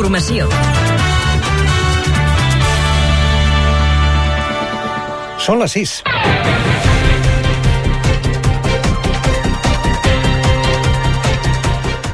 [0.00, 0.46] Informació.
[5.44, 6.69] Són les 6.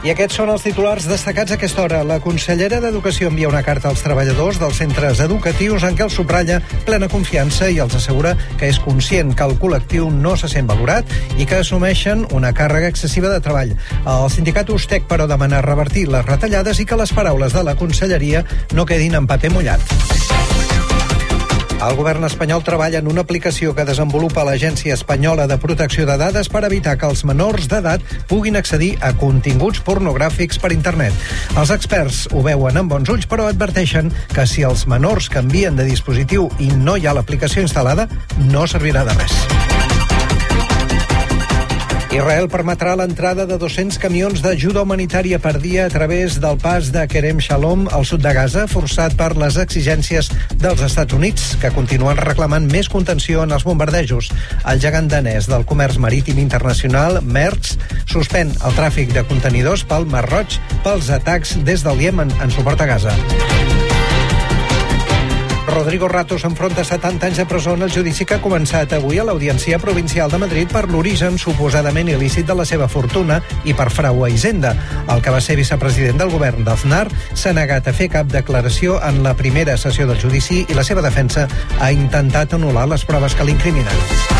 [0.07, 2.05] I aquests són els titulars destacats a aquesta hora.
[2.07, 6.61] La consellera d'Educació envia una carta als treballadors dels centres educatius en què els subratlla
[6.87, 11.11] plena confiança i els assegura que és conscient que el col·lectiu no se sent valorat
[11.35, 13.75] i que assumeixen una càrrega excessiva de treball.
[14.05, 18.47] El sindicat Ustec, però, demana revertir les retallades i que les paraules de la conselleria
[18.79, 20.26] no quedin en paper mullat.
[21.87, 26.49] El govern espanyol treballa en una aplicació que desenvolupa l'Agència Espanyola de Protecció de Dades
[26.51, 31.15] per evitar que els menors d'edat puguin accedir a continguts pornogràfics per internet.
[31.55, 35.87] Els experts ho veuen amb bons ulls, però adverteixen que si els menors canvien de
[35.87, 38.09] dispositiu i no hi ha l'aplicació instal·lada,
[38.51, 39.96] no servirà de res.
[42.15, 47.03] Israel permetrà l'entrada de 200 camions d'ajuda humanitària per dia a través del pas de
[47.11, 52.21] Kerem Shalom al sud de Gaza, forçat per les exigències dels Estats Units, que continuen
[52.21, 54.31] reclamant més contenció en els bombardejos.
[54.65, 57.77] El gegant danès del comerç marítim internacional, Merckx,
[58.13, 62.81] suspèn el tràfic de contenidors pel Mar Roig pels atacs des del Iemen en suport
[62.81, 63.19] a Gaza.
[65.67, 69.19] Rodrigo Rato s'enfronta a 70 anys de presó en el judici que ha començat avui
[69.19, 73.89] a l'Audiència Provincial de Madrid per l'origen suposadament il·lícit de la seva fortuna i per
[73.91, 74.75] frau a Hisenda.
[75.11, 79.23] El que va ser vicepresident del govern d'Aznar s'ha negat a fer cap declaració en
[79.27, 81.49] la primera sessió del judici i la seva defensa
[81.81, 84.36] ha intentat anul·lar les proves que l'incriminen.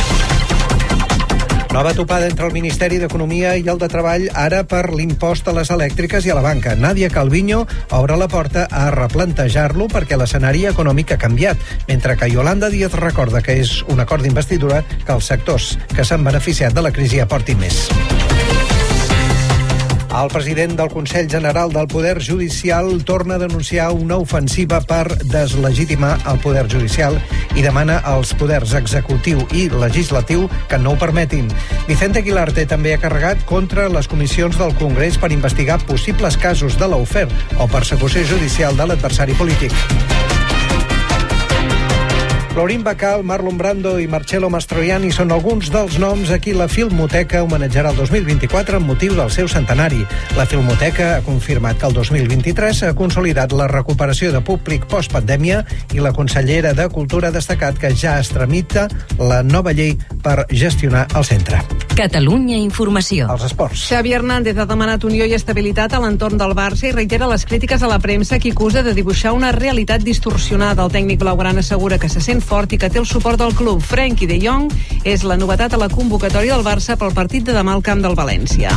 [1.73, 5.71] Nova topada entre el Ministeri d'Economia i el de Treball ara per l'impost a les
[5.75, 6.75] elèctriques i a la banca.
[6.79, 7.65] Nàdia Calviño
[7.97, 13.43] obre la porta a replantejar-lo perquè l'escenari econòmic ha canviat, mentre que Yolanda Díaz recorda
[13.43, 17.61] que és un acord d'investidura que els sectors que s'han beneficiat de la crisi aportin
[17.61, 17.87] més.
[20.15, 26.19] El president del Consell General del Poder Judicial torna a denunciar una ofensiva per deslegitimar
[26.31, 27.19] el Poder Judicial
[27.55, 31.51] i demana als poders executiu i legislatiu que no ho permetin.
[31.89, 36.89] Vicente Aguilarte també ha carregat contra les comissions del Congrés per investigar possibles casos de
[36.89, 37.27] l'ofer
[37.59, 40.16] o persecució judicial de l'adversari polític.
[42.57, 47.43] Florín Bacal, Marlon Brando i Marcello Mastroianni són alguns dels noms a qui la Filmoteca
[47.45, 49.99] homenatjarà el 2024 amb motiu del seu centenari.
[50.39, 56.01] La Filmoteca ha confirmat que el 2023 ha consolidat la recuperació de públic postpandèmia i
[56.01, 58.87] la consellera de Cultura ha destacat que ja es tramita
[59.19, 59.93] la nova llei
[60.25, 61.61] per gestionar el centre.
[61.93, 63.29] Catalunya Informació.
[63.37, 63.85] Els esports.
[63.91, 67.85] Xavi Hernández ha demanat unió i estabilitat a l'entorn del Barça i reitera les crítiques
[67.85, 70.89] a la premsa que acusa de dibuixar una realitat distorsionada.
[70.89, 73.83] El tècnic blaugrana assegura que se sent fort i que té el suport del club.
[73.83, 74.71] Frenkie de Jong
[75.05, 78.15] és la novetat a la convocatòria del Barça pel partit de demà al camp del
[78.19, 78.73] València.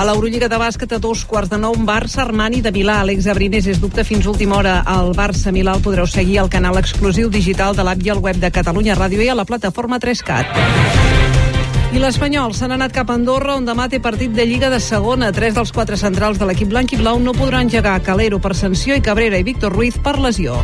[0.00, 3.00] A l'Eurolliga de bàsquet a dos quarts de nou, Barça Armani de Milà.
[3.02, 4.78] Àlex Abrines és dubte fins última hora.
[4.86, 8.38] Al Barça Milà el podreu seguir al canal exclusiu digital de l'app i al web
[8.40, 10.56] de Catalunya Ràdio i a la plataforma 3CAT.
[11.90, 15.32] I l'Espanyol n'ha anat cap a Andorra, on demà té partit de Lliga de segona.
[15.34, 18.94] Tres dels quatre centrals de l'equip blanc i blau no podran engegar Calero per sanció
[18.94, 20.62] i Cabrera i Víctor Ruiz per lesió.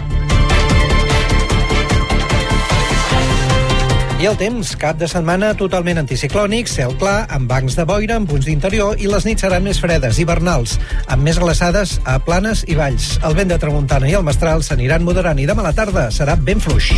[4.16, 8.30] I el temps, cap de setmana totalment anticiclònic, cel clar, amb bancs de boira, amb
[8.30, 12.80] punts d'interior, i les nits seran més fredes, hivernals, amb més glaçades a planes i
[12.80, 13.18] valls.
[13.28, 16.40] El vent de tramuntana i el mestral s'aniran moderant i demà a la tarda serà
[16.40, 16.94] ben fluix.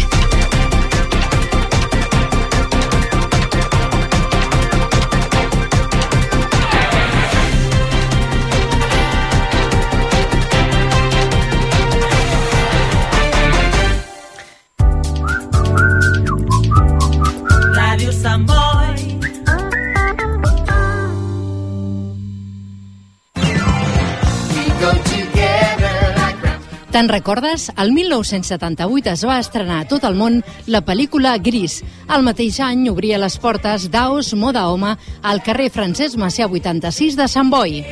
[26.99, 27.69] Te'n recordes?
[27.79, 31.77] El 1978 es va estrenar a tot el món la pel·lícula Gris.
[32.11, 37.29] El mateix any obria les portes d'Aos Moda Home al carrer Francesc Macià 86 de
[37.31, 37.85] Sant Boi.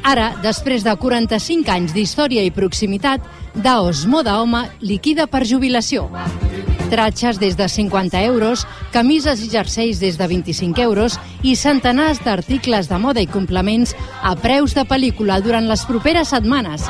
[0.00, 3.20] Ara, després de 45 anys d'història i proximitat,
[3.52, 6.08] Daos Moda Home liquida per jubilació.
[6.90, 12.88] Tratxes des de 50 euros, camises i jerseis des de 25 euros i centenars d'articles
[12.88, 16.86] de moda i complements a preus de pel·lícula durant les properes setmanes.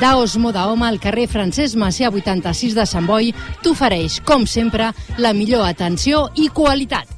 [0.00, 3.32] Daos Moda Home al carrer Francesc Macià 86 de Sant Boi
[3.62, 7.08] t'ofereix, com sempre, la millor atenció i qualitat.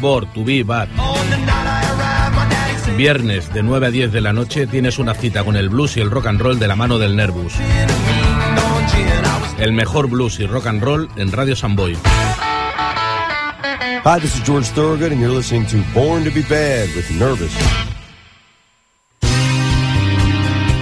[0.00, 0.88] Bor, to be bad.
[3.00, 6.00] Viernes de 9 a 10 de la noche tienes una cita con el blues y
[6.00, 7.54] el rock and roll de la mano del Nervus.
[9.58, 11.96] El mejor blues y rock and roll en Radio Samboy.
[14.04, 17.50] Hi, this is George Thorogood, and you're listening to Born to be Bad with Nervous.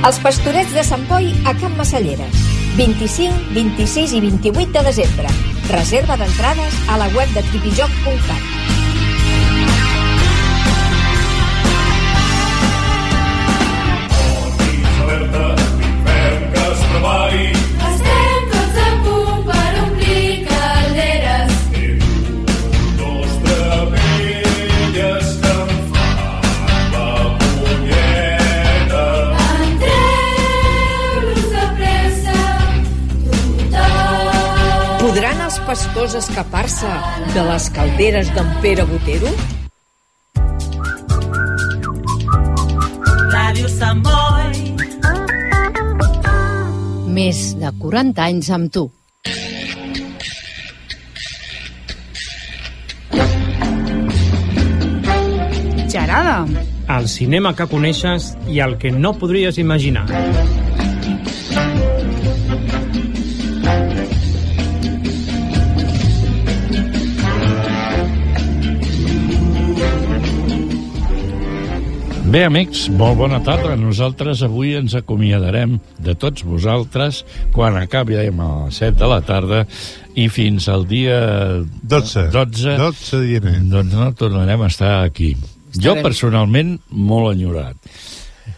[0.03, 2.35] Els pastorets de Sant Boi a Camp Massalleres.
[2.77, 5.29] 25, 26 i 28 de desembre.
[5.71, 8.58] Reserva d'entrades a la web de tripijoc.cat.
[35.69, 36.91] pastors escapar-se
[37.35, 39.29] de les calderes d'en Pere Botero?
[43.35, 44.63] Ràdio Sant Boi.
[47.19, 48.87] Més de 40 anys amb tu.
[55.93, 56.39] Gerada.
[56.97, 60.09] El cinema que coneixes i el que no podries imaginar.
[72.29, 73.73] Bé, amics, molt bona tarda.
[73.81, 77.23] Nosaltres avui ens acomiadarem de tots vosaltres
[77.55, 79.63] quan acabi a les 7 de la tarda
[80.13, 81.17] i fins al dia
[81.81, 82.27] 12.
[82.35, 83.47] 12, 12 dies.
[83.71, 85.31] doncs no tornarem a estar aquí.
[85.73, 87.77] Jo, personalment, molt enyorat.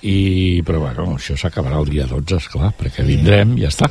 [0.02, 3.87] I, però, bueno, això s'acabarà el dia 12, esclar, perquè vindrem i ja està.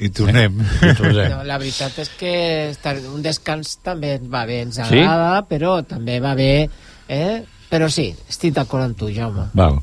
[0.00, 0.56] I tornem.
[0.80, 1.34] I tornem.
[1.34, 2.32] No, la veritat és que
[2.70, 5.02] estar, un descans també va bé, ens Sí?
[5.04, 6.70] agrada, però també va bé...
[7.08, 7.44] Eh?
[7.70, 9.48] Però sí, estic d'acord amb tu, Jaume.
[9.58, 9.80] Val.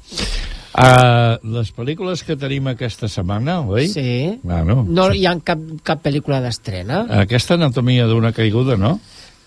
[0.73, 3.85] Uh, les pel·lícules que tenim aquesta setmana, oi?
[3.91, 4.39] Sí.
[4.41, 7.03] Bueno, No hi ha cap, cap pel·lícula d'estrena?
[7.21, 8.95] Aquesta anatomia d'una caiguda, no?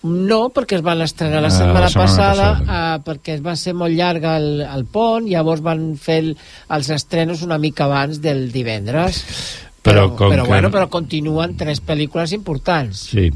[0.07, 2.95] No, perquè es van estrenar la Ah, setmana, la setmana passada, passada.
[2.95, 6.29] eh, perquè es va ser molt llarga el, el pont, llavors van fer el,
[6.69, 9.25] els estrenos una mica abans del divendres.
[9.87, 13.05] Però però, com però, que- bueno, però continuen tres pel·lícules importants.
[13.13, 13.29] Sí.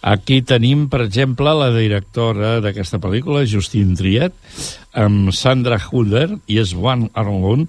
[0.00, 4.32] Aquí tenim, per exemple, la directora d'aquesta pel·lícula, Justine Triet,
[4.94, 7.66] amb Sandra Huller i Swan Arlon,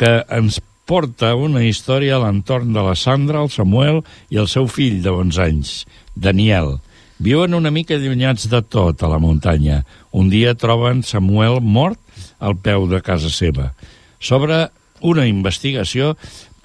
[0.00, 4.66] que ens porta una història a l'entorn de la Sandra, el Samuel i el seu
[4.72, 5.72] fill de 11 anys,
[6.16, 6.78] Daniel.
[7.20, 9.82] Viuen una mica allunyats de tot a la muntanya.
[10.14, 11.98] Un dia troben Samuel mort
[12.38, 13.72] al peu de casa seva.
[14.20, 14.68] Sobre
[15.02, 16.16] una investigació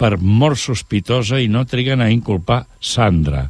[0.03, 3.45] per mort sospitosa i no triguen a inculpar Sandra.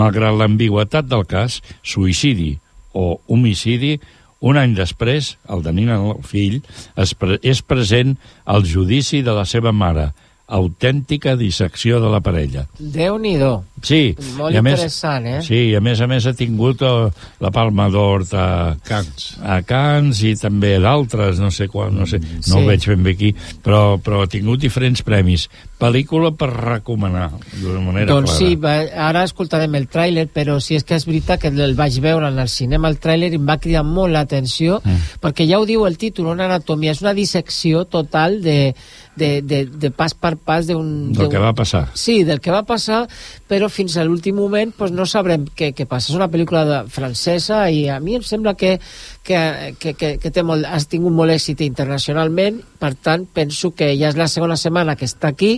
[0.00, 2.54] Malgrat l'ambigüetat del cas, suïcidi
[2.96, 3.98] o homicidi,
[4.40, 6.62] un any després, el de Nina, el fill,
[6.96, 8.16] es pre és present
[8.48, 10.12] al judici de la seva mare,
[10.48, 12.64] autèntica dissecció de la parella.
[12.78, 13.67] Déu-n'hi-do.
[13.82, 15.40] Sí, Molt i a més, interessant, eh?
[15.44, 16.92] Sí, i a més a més ha tingut eh,
[17.40, 18.48] la Palma d'Or a
[18.84, 19.28] Cans.
[19.42, 22.52] a Cans i també d'altres, no sé quan, no sé, no Sí.
[22.56, 23.34] ho veig ben bé aquí,
[23.64, 25.48] però, però ha tingut diferents premis.
[25.78, 27.30] Pel·lícula per recomanar,
[27.60, 28.38] d'una manera Doncs clara.
[28.38, 28.74] sí, va,
[29.08, 32.38] ara escoltarem el tràiler, però sí és que és veritat que el vaig veure en
[32.38, 35.20] el cinema, el tràiler, i em va cridar molt l'atenció, mm.
[35.22, 38.74] perquè ja ho diu el títol, una anatomia, és una dissecció total de,
[39.16, 41.12] de, de, de pas per pas d'un...
[41.12, 41.88] Del que va passar.
[41.94, 43.06] Sí, del que va passar,
[43.48, 46.12] però fins a l'últim moment pues, no sabrem què, què passa.
[46.12, 48.76] És una pel·lícula de, francesa i a mi em sembla que,
[49.24, 49.40] que,
[49.80, 54.12] que, que, que té molt, has tingut molt èxit internacionalment, per tant, penso que ja
[54.12, 55.56] és la segona setmana que està aquí,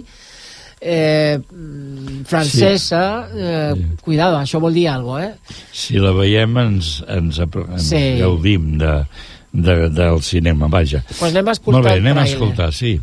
[0.81, 3.03] eh, mm, francesa,
[3.35, 5.59] eh, cuidado, això vol dir alguna cosa, eh?
[5.73, 8.19] Si la veiem ens, ens, ens Sí.
[8.21, 9.05] gaudim de,
[9.53, 11.05] de, del cinema, vaja.
[11.19, 12.99] Pues anem a escoltar Molt bé, anem a escoltar, sí.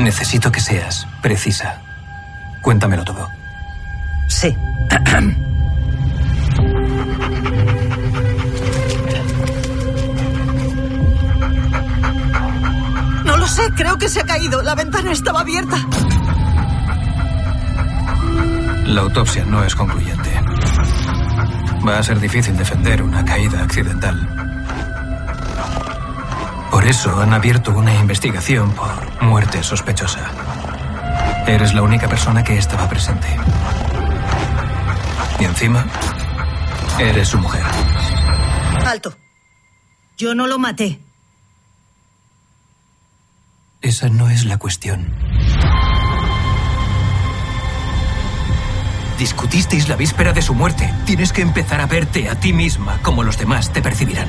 [0.00, 1.78] Necesito que seas precisa.
[2.62, 3.28] Cuéntamelo todo.
[4.28, 4.56] Sí.
[13.24, 14.62] No lo sé, creo que se ha caído.
[14.62, 15.76] La ventana estaba abierta.
[18.86, 20.30] La autopsia no es concluyente.
[21.86, 24.28] Va a ser difícil defender una caída accidental.
[26.70, 30.30] Por eso han abierto una investigación por muerte sospechosa.
[31.46, 33.26] Eres la única persona que estaba presente.
[35.38, 35.86] Y encima,
[36.98, 37.62] eres su mujer.
[38.86, 39.16] Alto.
[40.16, 41.00] Yo no lo maté.
[43.80, 45.14] Esa no es la cuestión.
[49.18, 50.92] Discutisteis la víspera de su muerte.
[51.04, 54.28] Tienes que empezar a verte a ti misma como los demás te percibirán.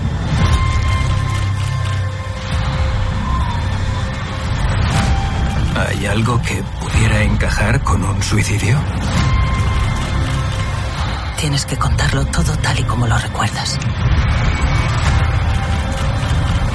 [6.01, 8.75] ¿Hay algo que pudiera encajar con un suicidio?
[11.37, 13.77] Tienes que contarlo todo tal y como lo recuerdas.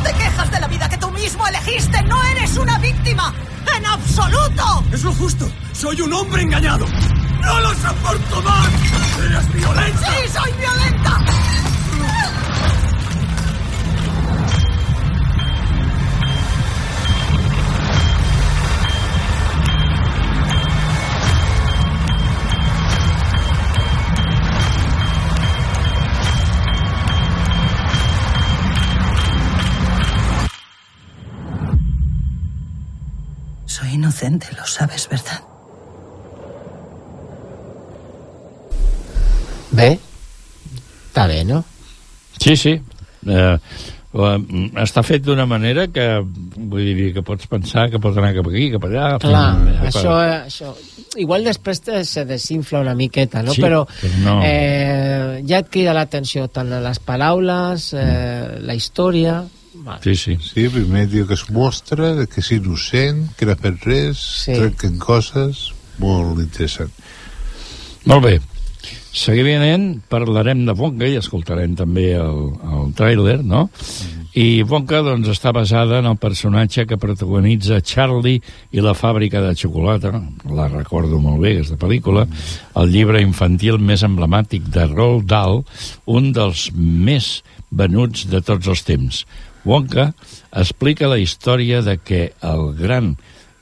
[0.04, 2.00] Te quejas de la vida que tú mismo elegiste.
[2.04, 3.34] No eres una víctima.
[3.76, 4.84] En absoluto.
[4.92, 5.50] Es lo justo.
[5.72, 6.86] Soy un hombre engañado.
[7.40, 8.68] ¡No lo soporto más!
[9.24, 10.06] ¡Eres violenta!
[10.06, 11.20] Sí, soy violenta.
[34.16, 35.40] Inocente, lo sabes, ¿verdad?
[39.72, 39.98] Bé,
[41.10, 41.64] està bé, no?
[42.40, 42.72] Sí, sí.
[43.26, 43.56] Eh,
[44.16, 44.38] eh,
[44.84, 48.70] està fet d'una manera que vull dir que pots pensar que pot anar cap aquí,
[48.72, 49.08] cap allà.
[49.20, 49.48] Clar,
[49.82, 50.14] cap- això,
[50.46, 50.72] això...
[51.16, 53.52] Igual després te- se desinfla una miqueta, no?
[53.56, 54.38] Sí, però però no.
[54.44, 59.42] eh, ja et crida l'atenció tant les paraules, eh, la història...
[60.02, 60.36] Sí, sí.
[60.42, 64.50] Sí, primer diu que es mostra, que és innocent, que no ha fet res, Sí.
[64.52, 64.58] sí.
[64.58, 65.70] trenquen coses,
[66.02, 66.90] molt interessant.
[68.06, 68.36] Molt bé.
[69.16, 73.62] Seguidament parlarem de Wonka i escoltarem també el, el tràiler, no?
[74.36, 78.42] I Wonka doncs, està basada en el personatge que protagonitza Charlie
[78.76, 80.12] i la fàbrica de xocolata,
[80.52, 82.26] la recordo molt bé, aquesta pel·lícula,
[82.76, 85.62] el llibre infantil més emblemàtic de Roald Dahl,
[86.04, 87.38] un dels més
[87.72, 89.24] venuts de tots els temps.
[89.66, 90.12] Wonka
[90.54, 93.16] explica la història de que el gran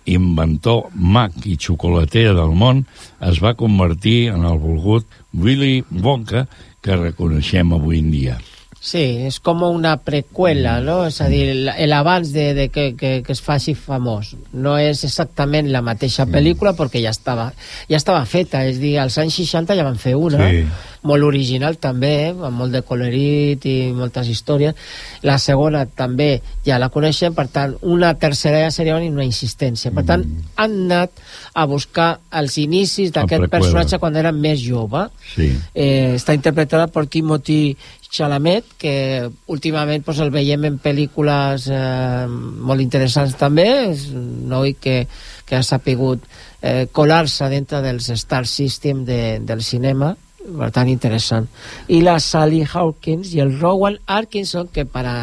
[0.04, 2.84] inventor, mag i xocolater del món,
[3.24, 6.44] es va convertir en el volgut Willy Wonka
[6.84, 8.36] que reconeixem avui en dia.
[8.84, 10.98] Sí, és com una preqüela, no?
[11.08, 14.34] És a dir, el- l'abans de, de que, que, que es faci famós.
[14.52, 17.46] No és exactament la mateixa pel·lícula perquè ja estava,
[17.88, 20.66] ja estava feta, és dir, als anys 60 ja van fer una, Sí.
[21.04, 22.28] molt original també, eh?
[22.32, 24.74] amb molt de colorit i moltes històries.
[25.22, 29.92] La segona també ja la coneixem, per tant, una tercera ja seria una insistència.
[29.96, 30.24] Per tant,
[30.56, 31.10] han anat
[31.54, 35.08] a buscar els inicis d'aquest personatge quan era més jove.
[35.34, 35.50] Sí.
[35.74, 37.76] Eh, està interpretada per Timothy
[38.14, 44.76] Chalamet, que últimament pues, el veiem en pel·lícules eh, molt interessants també, és un noi
[44.78, 45.00] que,
[45.44, 46.22] que ha sapigut
[46.62, 50.12] eh, colar-se dintre dels star system de, del cinema,
[50.44, 51.48] per tant interessant.
[51.88, 55.16] I la Sally Hawkins i el Rowan Atkinson, que per a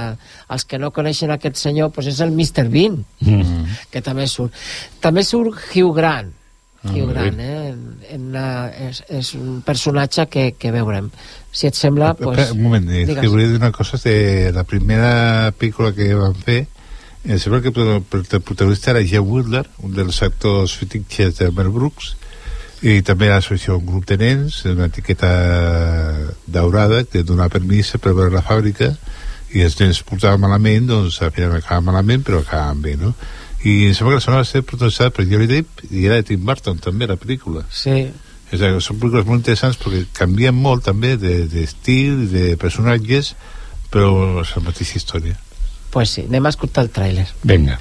[0.51, 2.67] els que no coneixen aquest senyor, pues és el Mr.
[2.74, 3.65] Bean, Mm.
[3.93, 4.51] que també surt.
[5.00, 6.33] També surt Hugh Grant,
[6.84, 7.70] Hugh molt Grant, eh?
[7.70, 8.46] En, en una,
[8.90, 11.12] és, és un personatge que, que veurem.
[11.54, 13.20] Si et sembla, pues, un moment, digues.
[13.20, 16.64] que volia dir una cosa de la primera pel·lícula que van fer
[17.24, 22.16] em sembla que el protagonista era Jeff Whitler, un dels actors fetitxes de Mel Brooks
[22.82, 25.30] i també l'associació un grup de nens una etiqueta
[26.50, 28.90] daurada que donava permís per veure la fàbrica
[29.54, 33.14] i els nens portaven malament doncs al final acabaven malament però acabaven bé no?
[33.63, 36.24] I em sembla que la segona va ser protagonitzada per Johnny Depp i era de
[36.32, 38.08] Tim Burton també la pel·lícula Sí.
[38.51, 42.58] és a dir, són pel·lícules molt interessants perquè canvien molt també de- d'estil, de, de
[42.58, 43.36] personatges,
[43.91, 45.38] però és la mateixa història.
[45.91, 47.27] Pues sí, anem a escoltar el tràiler.
[47.44, 47.80] Vinga.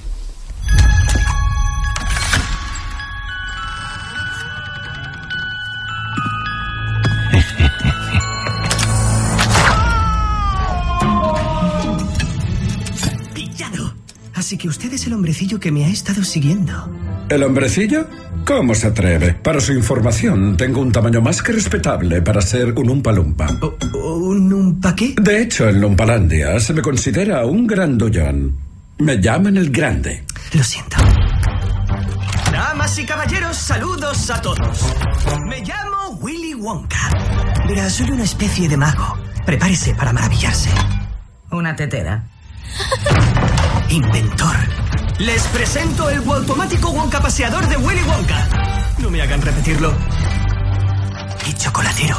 [14.50, 16.92] Así que usted es el hombrecillo que me ha estado siguiendo.
[17.28, 18.08] ¿El hombrecillo?
[18.44, 19.34] ¿Cómo se atreve?
[19.34, 23.48] Para su información, tengo un tamaño más que respetable para ser un umpalumpa.
[23.94, 25.14] ¿Un umpa qué?
[25.22, 28.56] De hecho, en Lumpalandia se me considera un grandullón.
[28.98, 30.24] Me llaman el grande.
[30.52, 30.96] Lo siento.
[32.50, 34.84] Damas y caballeros, saludos a todos.
[35.46, 37.08] Me llamo Willy Wonka.
[37.68, 39.16] Verá, soy una especie de mago.
[39.46, 40.70] Prepárese para maravillarse.
[41.52, 42.24] Una tetera.
[43.88, 44.56] Inventor.
[45.18, 48.48] Les presento el automático Wonka paseador de Willy Wonka.
[48.98, 49.92] No me hagan repetirlo.
[51.46, 52.16] Y chocolatero.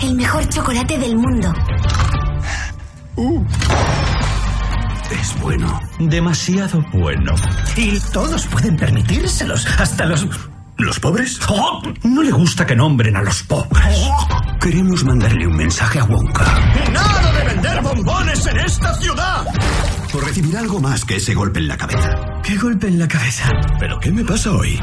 [0.00, 1.52] El mejor chocolate del mundo.
[5.10, 5.80] Es bueno.
[5.98, 7.34] Demasiado bueno.
[7.76, 10.26] Y todos pueden permitírselos, hasta los...
[10.78, 11.40] ¿Los pobres?
[11.48, 11.82] ¡Oh!
[12.04, 13.98] No le gusta que nombren a los pobres.
[14.60, 16.44] Queremos mandarle un mensaje a Wonka.
[16.92, 19.44] ¡Nada de vender bombones en esta ciudad!
[20.14, 22.10] O recibirá algo más que ese golpe en la cabeza.
[22.44, 23.50] ¿Qué golpe en la cabeza?
[23.80, 24.78] ¿Pero qué me pasa hoy?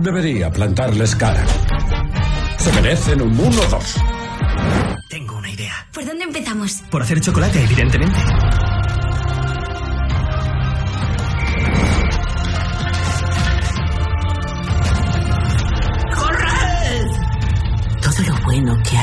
[0.00, 1.44] Debería plantarles cara.
[2.58, 5.06] Se merecen un 1-2.
[5.08, 5.86] Tengo una idea.
[5.94, 6.82] ¿Por dónde empezamos?
[6.90, 8.18] Por hacer chocolate, evidentemente.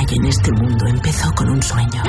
[0.10, 2.04] Hay en este mundo empezó con un sueño.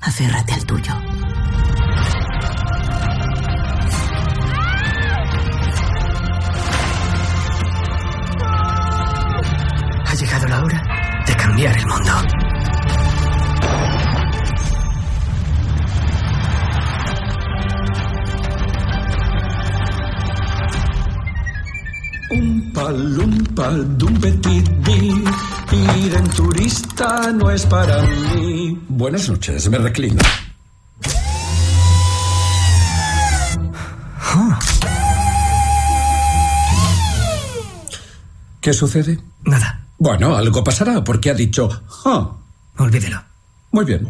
[0.00, 0.92] Aférrate al tuyo.
[10.06, 10.82] Ha llegado la hora
[11.26, 12.12] de cambiar el mundo.
[22.30, 23.18] Un pal,
[23.56, 24.66] un pal d'un petit
[26.18, 28.78] en turista no es para mí.
[28.88, 30.22] Buenas noches, me reclino.
[38.60, 39.18] ¿Qué sucede?
[39.44, 39.86] Nada.
[39.98, 41.68] Bueno, algo pasará porque ha dicho
[42.04, 42.32] "Ah".
[42.78, 43.22] Olvídelo.
[43.72, 44.06] Muy bien.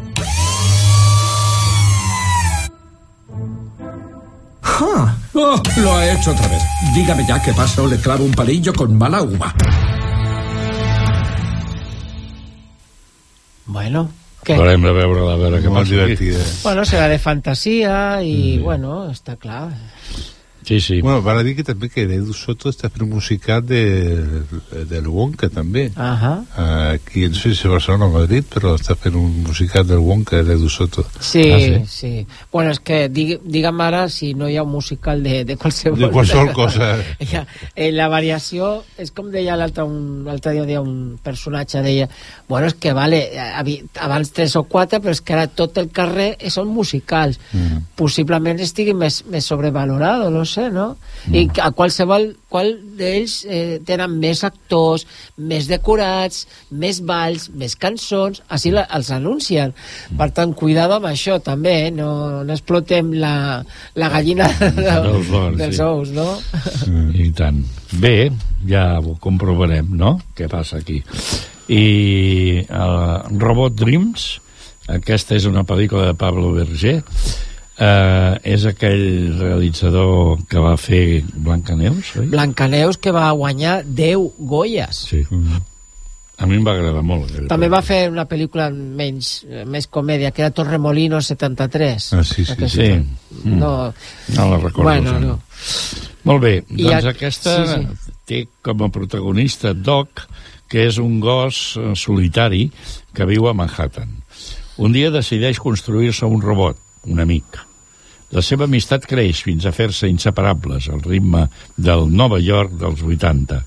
[4.78, 5.16] Ah.
[5.34, 6.62] Oh, lo ha hecho otra vez.
[6.94, 9.54] Dígame ya qué pasa o le clavo un palillo con mala uva.
[13.66, 14.08] Bueno,
[14.46, 14.54] què?
[14.54, 16.14] Haurem de veure-la, a veure què Molt passa aquí.
[16.14, 16.44] divertida.
[16.62, 19.72] Bueno, serà de fantasia i, bueno, està clar.
[20.66, 21.00] Sí, sí.
[21.00, 23.82] Bueno, val a dir que també que Edu Soto està fent un musical de,
[24.90, 25.84] del Wonka, també.
[25.94, 26.32] Ahà.
[26.96, 30.40] Aquí, no sé si a Barcelona o Madrid, però està fent un musical del Wonka,
[30.42, 31.04] d'Edu Soto.
[31.20, 32.26] Sí, Ah, sí, sí.
[32.52, 36.00] Bueno, és que dig, digue'm ara si no hi ha un musical de, de qualsevol...
[36.00, 36.96] De qualsevol cosa.
[37.30, 39.86] Ja, eh, la variació, és com deia l'altre
[40.52, 42.08] dia, deia un personatge, deia,
[42.48, 43.22] bueno, és que vale,
[44.02, 47.38] abans tres o quatre, però és que ara tot el carrer són musicals.
[47.52, 47.86] Mm.
[47.98, 50.86] Possiblement estigui més, més sobrevalorado, no sé, no?
[51.32, 58.42] I a qualsevol, qual d'ells eh, tenen més actors, més decorats, més balls, més cançons,
[58.52, 59.74] així la, els anuncien.
[60.18, 61.90] Per tant, cuidado amb això, també, eh?
[61.94, 63.34] no, no explotem la,
[63.98, 65.82] la gallina Dels ous, dels sí.
[65.84, 66.30] ous, no?
[67.16, 67.60] I tant.
[68.00, 68.30] Bé,
[68.68, 71.02] ja ho comprovarem, no?, què passa aquí.
[71.72, 74.26] I uh, Robot Dreams,
[74.92, 77.00] aquesta és una pel·lícula de Pablo Berger,
[77.80, 82.26] uh, és aquell realitzador que va fer Blancaneus, oi?
[82.32, 85.02] Blancaneus que va guanyar 10 Goyes.
[85.10, 85.22] Sí.
[86.36, 87.30] A mi em va agradar molt.
[87.48, 92.10] També va fer una pel·lícula menys, eh, més comèdia, que era Torremolino 73.
[92.12, 92.68] Ah, sí, sí, Aquesta.
[92.76, 92.90] sí.
[93.44, 93.58] Mm.
[93.58, 93.70] No,
[94.36, 94.82] No la recordo.
[94.82, 95.24] Bueno, sí.
[95.24, 95.38] no.
[96.28, 98.12] Molt bé, I doncs a- aquesta sí, sí.
[98.26, 100.26] té com a protagonista Doc,
[100.68, 102.66] que és un gos eh, solitari
[103.14, 104.10] que viu a Manhattan.
[104.76, 107.44] Un dia decideix construir-se un robot, un amic.
[108.36, 111.46] La seva amistat creix fins a fer-se inseparables al ritme
[111.76, 113.62] del Nova York dels 80.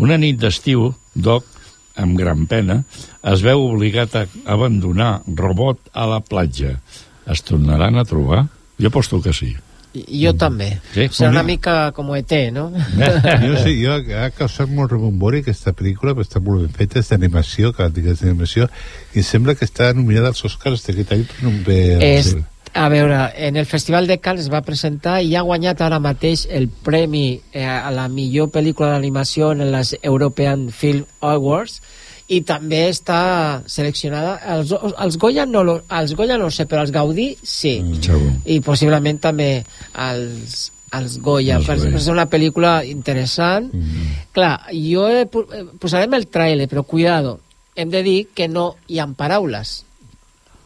[0.00, 1.44] Una nit d'estiu, Doc,
[2.00, 2.78] amb gran pena,
[3.32, 4.24] es veu obligat a
[4.56, 6.78] abandonar Robot a la platja.
[7.28, 8.46] Es tornaran a trobar?
[8.80, 9.52] Jo aposto que sí.
[9.96, 10.74] Jo també.
[10.92, 11.06] Sí?
[11.12, 12.66] Serà una mica com ET, no?
[12.72, 17.00] jo no sé, jo ha causat molt rebombori aquesta pel·lícula, però està molt ben feta,
[17.00, 18.68] és d'animació, que és d'animació,
[19.16, 21.80] i sembla que està nominada als Oscars d'aquest any, però no em ve...
[22.16, 22.36] És,
[22.76, 26.46] a veure, en el Festival de Cannes es va presentar i ha guanyat ara mateix
[26.50, 31.80] el premi eh, a la millor pel·lícula d'animació en les European Film Awards
[32.28, 34.36] i també està seleccionada.
[34.56, 37.76] Els, els Goya no, lo- els Goya no sé, però els Gaudí sí.
[38.02, 38.32] Segur.
[38.44, 39.50] i possiblement també
[39.94, 43.70] els, els Goya, Els per, per ser una pel·lícula interessant.
[44.34, 47.38] Clar, jo he, eh, posarem el trailer però cuidado,
[47.76, 49.82] hem de dir que no hi ha paraules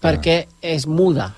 [0.01, 1.35] perquè és muda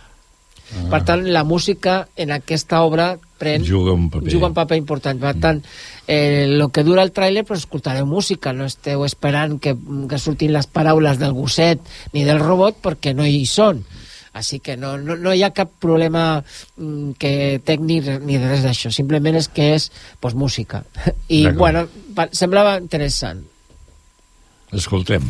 [0.73, 0.89] Ah.
[0.89, 4.31] per tant, la música en aquesta obra pren, Juga un paper.
[4.33, 5.19] juga un paper important.
[5.21, 5.59] Per tant,
[6.07, 9.75] eh, el que dura el tràiler, però escoltareu música, no esteu esperant que,
[10.09, 11.81] que surtin les paraules del gosset
[12.15, 13.85] ni del robot, perquè no hi són.
[14.33, 16.43] Així que no, no, no hi ha cap problema
[16.79, 18.89] mm, que tècnic ni res d'això.
[18.91, 20.85] Simplement és que és pues, música.
[21.29, 21.85] I, bueno,
[22.17, 23.45] va- semblava interessant.
[24.73, 25.29] Escoltem.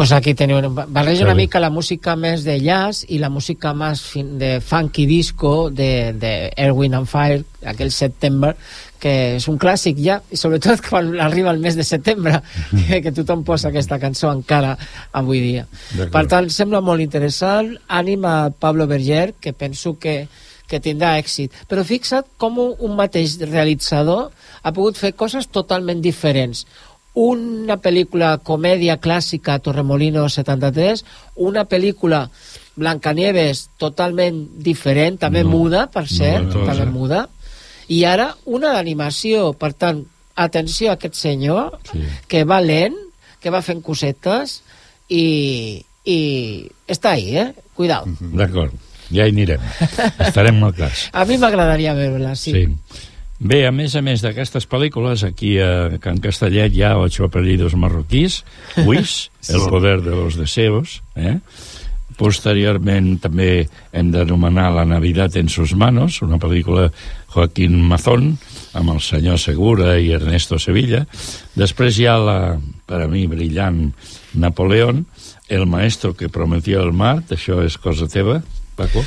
[0.00, 4.00] Pues aquí teniu, barreja una mica la música més de jazz i la música més
[4.40, 8.54] de funky disco de, de Erwin and Fire, aquell September,
[8.96, 13.12] que és un clàssic ja, i sobretot quan arriba el mes de setembre, que, que
[13.12, 14.72] tothom posa aquesta cançó encara
[15.12, 15.66] avui dia.
[16.00, 17.74] Per tant, sembla molt interessant.
[17.84, 20.22] Ànima a Pablo Berger, que penso que,
[20.64, 21.52] que tindrà èxit.
[21.68, 24.30] Però fixa't com un, un mateix realitzador
[24.62, 26.64] ha pogut fer coses totalment diferents.
[27.14, 31.04] Una pel·lícula comèdia clàssica, Torremolino 73,
[31.42, 32.28] una pel·lícula
[32.78, 36.90] Blancanieves totalment diferent, també No, muda, per cert, no, també cosa.
[36.94, 37.28] muda,
[37.88, 39.52] i ara una d'animació.
[39.58, 40.04] Per tant,
[40.36, 42.04] atenció a aquest senyor, Sí.
[42.28, 42.94] que va lent,
[43.40, 44.62] que va fent cosetes,
[45.08, 47.52] i, i està ahí, eh?
[47.74, 48.06] Cuidao.
[48.20, 48.72] D'acord,
[49.10, 49.60] ja hi anirem.
[50.18, 51.08] Estarem al cas.
[51.12, 52.52] A mi m'agradaria veure-la, sí.
[52.52, 52.66] Sí.
[53.40, 57.72] Bé, a més a més d'aquestes pel·lícules, aquí a Can Castellet hi ha ocho apellidos
[57.72, 58.42] marroquís,
[58.86, 59.54] Wish, Sí.
[59.56, 61.38] El poder de los deseos, eh?
[62.20, 66.90] Posteriorment també hem d'anomenar La Navidad en sus manos, una pel·lícula
[67.32, 68.34] Joaquín Mazón,
[68.76, 71.06] amb el senyor Segura i Ernesto Sevilla.
[71.56, 72.38] Després hi ha la,
[72.84, 73.86] per a mi, brillant
[74.34, 75.06] Napoleón,
[75.48, 78.36] El maestro que prometió el mar, això és cosa teva,
[78.76, 79.00] Paco?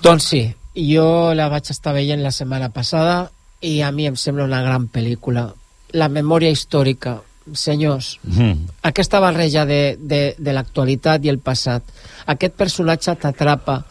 [0.00, 3.26] Doncs sí, jo la vaig estar veient la setmana passada
[3.60, 5.48] i a mi em sembla una gran pel·lícula.
[5.96, 7.20] La memòria històrica,
[7.54, 8.66] senyors, Mm.
[8.82, 11.82] aquesta barreja de, de, de l'actualitat i el passat,
[12.26, 13.84] aquest personatge t'atrapa,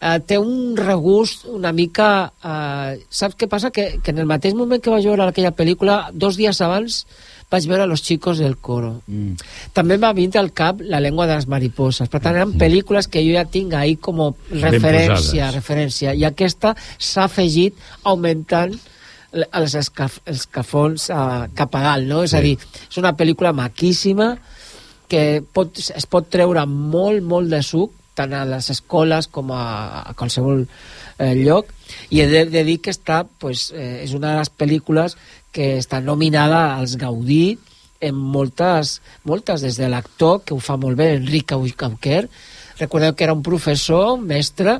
[0.00, 2.32] eh, té un regust una mica...
[2.44, 3.70] Eh, saps què passa?
[3.70, 7.06] Que, que en el mateix moment que vaig veure aquella pel·lícula, dos dies abans
[7.50, 9.00] vaig veure Los chicos del coro.
[9.08, 9.34] Mm.
[9.74, 12.08] També m'ha vingut al cap La lengua de les mariposas.
[12.08, 16.14] Per tant, eren pel·lícules que jo ja tinc ahí com referència, referència.
[16.14, 18.78] I aquesta s'ha afegit augmentant
[19.32, 22.22] els escaf escafons uh, cap a dalt, no?
[22.26, 24.34] És a dir, és una pel·lícula maquíssima
[25.10, 29.64] que pot, es pot treure molt, molt de suc tant a les escoles com a,
[30.10, 31.70] a qualsevol eh, lloc
[32.10, 35.16] i he de, de dir que està, pues, eh, és una de les pel·lícules
[35.54, 37.58] que està nominada als Gaudí
[38.00, 42.22] en moltes, moltes des de l'actor, que ho fa molt bé, Enric Cauquer.
[42.80, 44.78] Recordeu que era un professor, un mestre,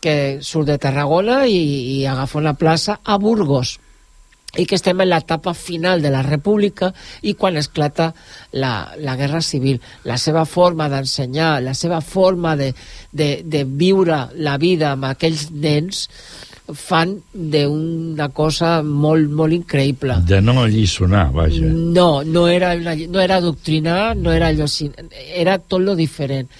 [0.00, 1.58] que surt de Tarragona i,
[1.98, 3.78] i agafa una plaça a Burgos
[4.56, 6.88] i que estem en l'etapa final de la república
[7.20, 8.14] i quan esclata
[8.56, 9.80] la, la guerra civil.
[10.08, 12.72] La seva forma d'ensenyar, la seva forma de,
[13.12, 16.06] de, de viure la vida amb aquells nens
[16.74, 20.18] fan d'una cosa molt, molt increïble.
[20.28, 21.68] De no alliçonar, vaja.
[21.68, 24.66] No, no era, una, no era doctrinar, no era allò,
[25.34, 26.50] era tot lo diferent.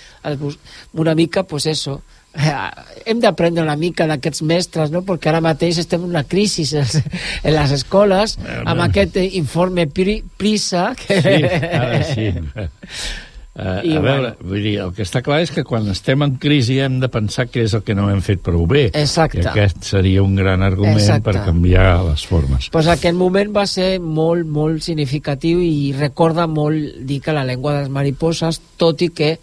[0.93, 2.03] Una mica, pues eso,
[2.35, 5.03] hem d'aprendre una mica d'aquests mestres, no?
[5.07, 10.23] perquè ara mateix estem en una crisi en les escoles, amb aquest eh, informe Pri-
[10.39, 11.23] PRISA, que...
[11.23, 11.39] Sí,
[11.73, 12.29] ara sí.
[13.59, 14.49] Uh, I a veure, bueno.
[14.53, 17.49] vull dir, el que està clar és que quan estem en crisi hem de pensar
[17.51, 18.85] què és el que no hem fet prou bé.
[18.95, 19.41] Exacte.
[19.43, 21.25] I aquest seria un gran argument Exacte.
[21.27, 22.69] per canviar les formes.
[22.71, 27.75] pues aquest moment va ser molt, molt significatiu i recorda molt dir que la llengua
[27.75, 29.41] de les mariposas, tot i que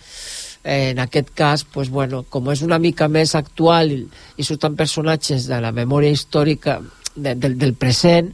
[0.66, 4.02] eh, en aquest cas, pues, bueno, com és una mica més actual i,
[4.36, 6.82] i surten personatges de la memòria històrica
[7.16, 8.34] de, del, del present,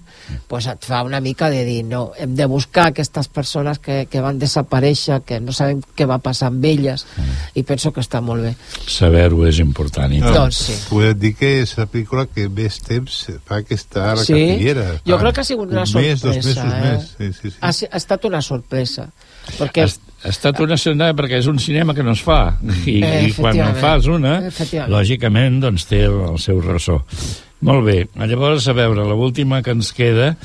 [0.49, 4.21] pues et fa una mica de dir, no, hem de buscar aquestes persones que, que
[4.25, 7.03] van desaparèixer, que no sabem què va passar amb elles,
[7.53, 8.55] i penso que està molt bé.
[8.89, 10.09] Saber-ho és important.
[10.17, 10.31] I No.
[10.33, 10.77] Doncs sí.
[10.89, 14.33] Podem dir que és la pel·lícula que més temps fa que està a la Sí?
[14.33, 14.87] cartellera.
[15.05, 16.27] Jo crec que ha sigut una un sorpresa.
[16.27, 16.81] Mes, dos mesos eh?
[16.81, 17.11] més.
[17.19, 17.57] Sí, sí, sí.
[17.61, 19.11] Ha, ha estat una sorpresa.
[19.59, 22.57] Perquè Ha, ha estat una escena perquè és un cinema que no es fa.
[22.85, 24.37] I, Eh, i quan en fas una
[24.91, 26.99] lògicament doncs té el, el seu ressò.
[27.61, 30.35] Molt bé, llavors a veure l'última que ens queda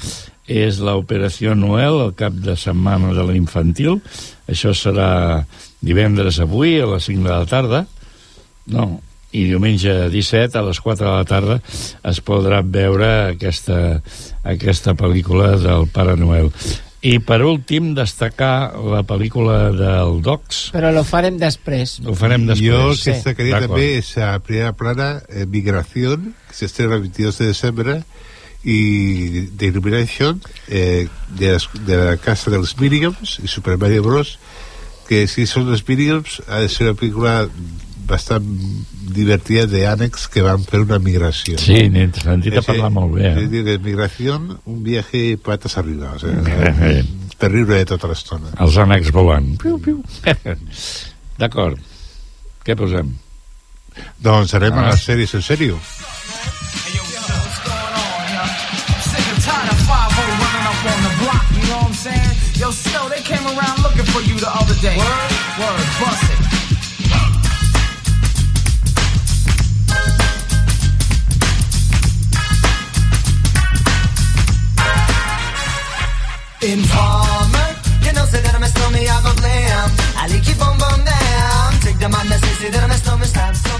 [0.46, 3.98] és l'Operació Noel, el cap de setmana de l'infantil.
[4.48, 5.44] Això serà
[5.82, 7.86] divendres avui a les 5 de la tarda.
[8.70, 9.00] No,
[9.36, 11.58] i diumenge 17 a les 4 de la tarda
[12.08, 14.00] es podrà veure aquesta,
[14.46, 16.52] aquesta pel·lícula del Pare Noel
[17.06, 22.00] i per últim destacar la pel·lícula del Docs Però lo farem després.
[22.02, 23.74] ho farem després Jo el que destacaria D'acord.
[23.76, 27.98] també és a primera plana eh, Migración, que s'estrena el 22 de desembre,
[28.66, 31.06] i The Illumination, eh,
[31.38, 34.38] de, les, de la casa dels Minions i Super Mario Bros,
[35.06, 37.36] que si són els Minions ha de ser una pel·lícula
[38.06, 38.46] bastant
[39.16, 41.58] divertida d'ànecs que van fer una migració.
[41.58, 43.34] Sí, n'he sentit a parlar molt bé, eh?
[43.34, 47.04] És a dir, migració, un viaje patas arriba, o sigui, Eh,
[47.38, 48.48] per riure tota l'estona.
[48.60, 50.02] els ànecs volant piu, piu.
[51.38, 51.78] d'acord
[52.64, 53.12] què posem?
[54.20, 54.90] Doncs anem a Ah.
[54.90, 55.78] les sèries en sèrio.
[59.06, 62.32] Sick and tired of 5 running up on the block, you know what I'm saying?
[62.60, 64.96] Yo, Snow, they came around looking for you the other day.
[64.96, 65.32] Word?
[65.60, 66.25] Word, bust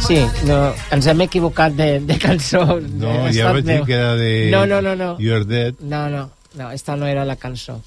[0.07, 0.59] Sí, no,
[0.95, 2.63] ens hem equivocat de, de cançó.
[2.79, 4.51] No, Ha ja vaig dir que era de...
[4.53, 5.17] No, no, no, no.
[5.19, 5.75] You're Dead.
[5.81, 7.81] No, no, no, esta no era la cançó.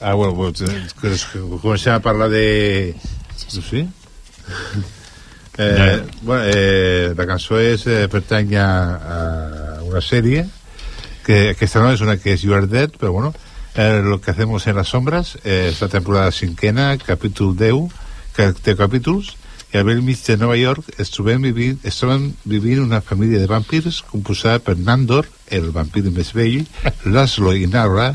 [0.00, 0.88] Ah, bueno, pues, eh,
[1.60, 2.96] comencem a parlar de...
[3.54, 3.86] No sé.
[5.58, 9.16] Eh, bueno, eh, la cançó és, eh, pertany a, a
[9.84, 10.46] una sèrie
[11.26, 13.34] que aquesta no és una que és You Are Dead, però bueno,
[13.76, 17.92] eh, lo que hacemos en las sombras eh, és la temporada cinquena, capítol 10,
[18.32, 19.34] que té capítols,
[19.72, 23.40] i al vell mig de Nova York es trobem vivint, es troben vivint una família
[23.40, 26.66] de vampirs composada per Nandor, el vampir més vell,
[27.08, 28.10] Laszlo i Nara,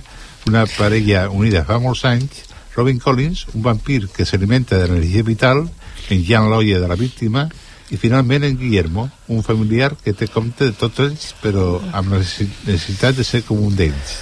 [0.46, 2.44] una parella unida fa molts anys,
[2.76, 5.64] Robin Collins, un vampir que s'alimenta d'energia vital,
[6.12, 7.48] menjant l'olla de la víctima,
[7.90, 12.20] i finalment en Guillermo, un familiar que té compte de tots ells, però amb la
[12.20, 14.18] necessi- necessitat de ser com un d'ells.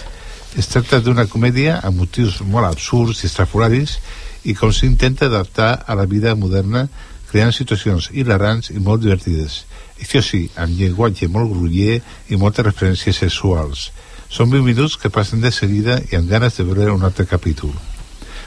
[0.56, 3.98] Es tracta d'una comèdia amb motius molt absurds i estrafolaris
[4.46, 6.86] i com s'intenta adaptar a la vida moderna
[7.30, 9.64] creant situacions hilarants i molt divertides.
[10.02, 13.90] Això sí, amb llenguatge molt gruller i moltes referències sexuals.
[14.30, 17.74] Són 20 minuts que passen de seguida i amb ganes de veure un altre capítol.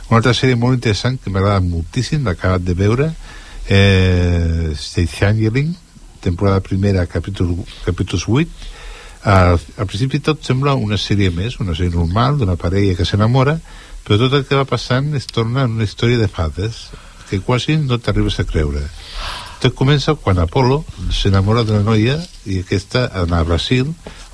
[0.08, 3.10] Una altra sèrie molt interessant que m'agrada moltíssim, l'he acabat de veure,
[3.68, 5.74] eh, Stage Angeling,
[6.20, 8.48] temporada primera, capítol, capítols 8.
[9.28, 13.58] Al, al principi tot sembla una sèrie més, una sèrie normal d'una parella que s'enamora,
[14.04, 16.86] però tot el que va passant es torna en una història de fades
[17.28, 18.82] que quasi no t'arribes a creure.
[19.58, 23.88] Tot comença quan Apolo s'enamora d'una noia i aquesta anar a Brasil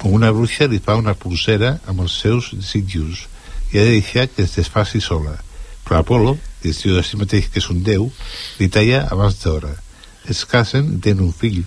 [0.04, 3.24] on una bruixa li fa una pulsera amb els seus desitjos
[3.72, 5.38] i ha de deixar que es desfaci sola.
[5.84, 8.10] Però Apolo, que es diu a si mateix que és un déu,
[8.60, 9.72] li talla abans d'hora.
[10.28, 11.62] Es casen i tenen un fill.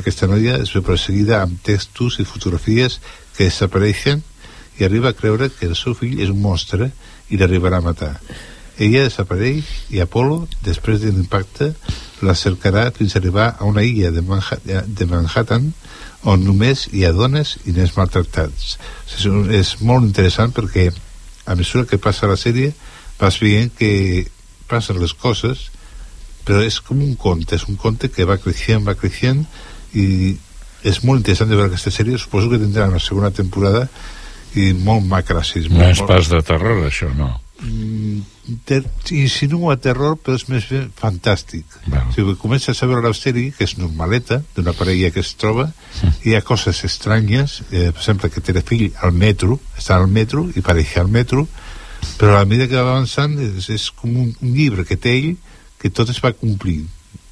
[0.00, 2.98] Aquesta noia es ve perseguida amb textos i fotografies
[3.36, 4.24] que desapareixen
[4.80, 6.90] i arriba a creure que el seu fill és un monstre
[7.30, 8.14] i l'arribarà a matar.
[8.78, 11.72] Ella desapareix i Apolo, després de l'impacte,
[12.24, 15.70] la cercarà fins a arribar a una illa de, Manha de Manhattan
[16.24, 18.78] on només hi ha dones i nens maltractats.
[19.12, 19.26] És,
[19.60, 20.88] és molt interessant perquè
[21.46, 22.72] a mesura que passa la sèrie
[23.20, 24.24] vas veient que
[24.70, 25.68] passen les coses
[26.44, 29.44] però és com un conte, és un conte que va creixent, va creixent
[29.96, 30.34] i
[30.84, 33.86] és molt interessant de veure aquesta sèrie suposo que tindrà una segona temporada
[34.60, 37.30] i molt macracis No molt, és pas de terror, això, no.
[37.64, 38.20] Mm,
[38.68, 38.82] ter
[39.16, 42.10] insinua terror però és més ben fantàstic Bueno.
[42.10, 45.70] o sigui, comences a veure la sèrie que és normaleta d'una parella que es troba
[46.24, 49.96] i hi ha coses estranyes eh, per exemple que té el fill al metro està
[49.96, 51.46] al metro i pareix al metro
[52.18, 55.14] però a la medida que va avançant és, és com un, un llibre que té
[55.16, 55.30] ell
[55.80, 56.84] que tot es va complint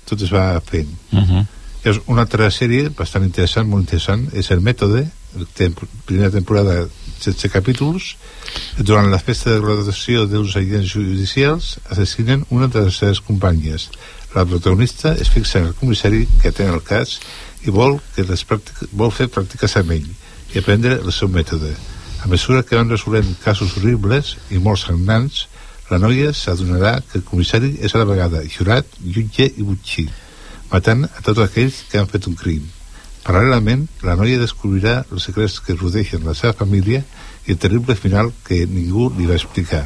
[0.09, 1.45] tot es va fent Uh -huh.
[1.85, 5.11] és una altra sèrie bastant interessant, molt interessant, és El Mètode,
[5.55, 5.73] tem
[6.07, 6.89] primera temporada,
[7.21, 8.17] 16 capítols.
[8.79, 13.89] Durant la festa de graduació dels agents judicials assassinen una de les seves companyes.
[14.35, 17.19] La protagonista es fixa en el comissari que atén el cas
[17.65, 20.09] i vol, que les pràctiques, vol fer pràctiques amb ell
[20.53, 21.75] i aprendre el seu mètode.
[22.23, 25.47] A mesura que van resolent casos horribles i molt sagnants,
[25.91, 30.09] la noia s'adonarà que el comissari és a la vegada jurat, jutge i butxí
[30.73, 32.65] matant a tots aquells que han fet un crim.
[33.23, 37.05] Paral·lelament, la noia descobrirà els secrets que rodeixen la seva família
[37.47, 39.85] i el terrible final que ningú li va explicar.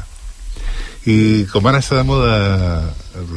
[1.07, 2.33] I com ara està de moda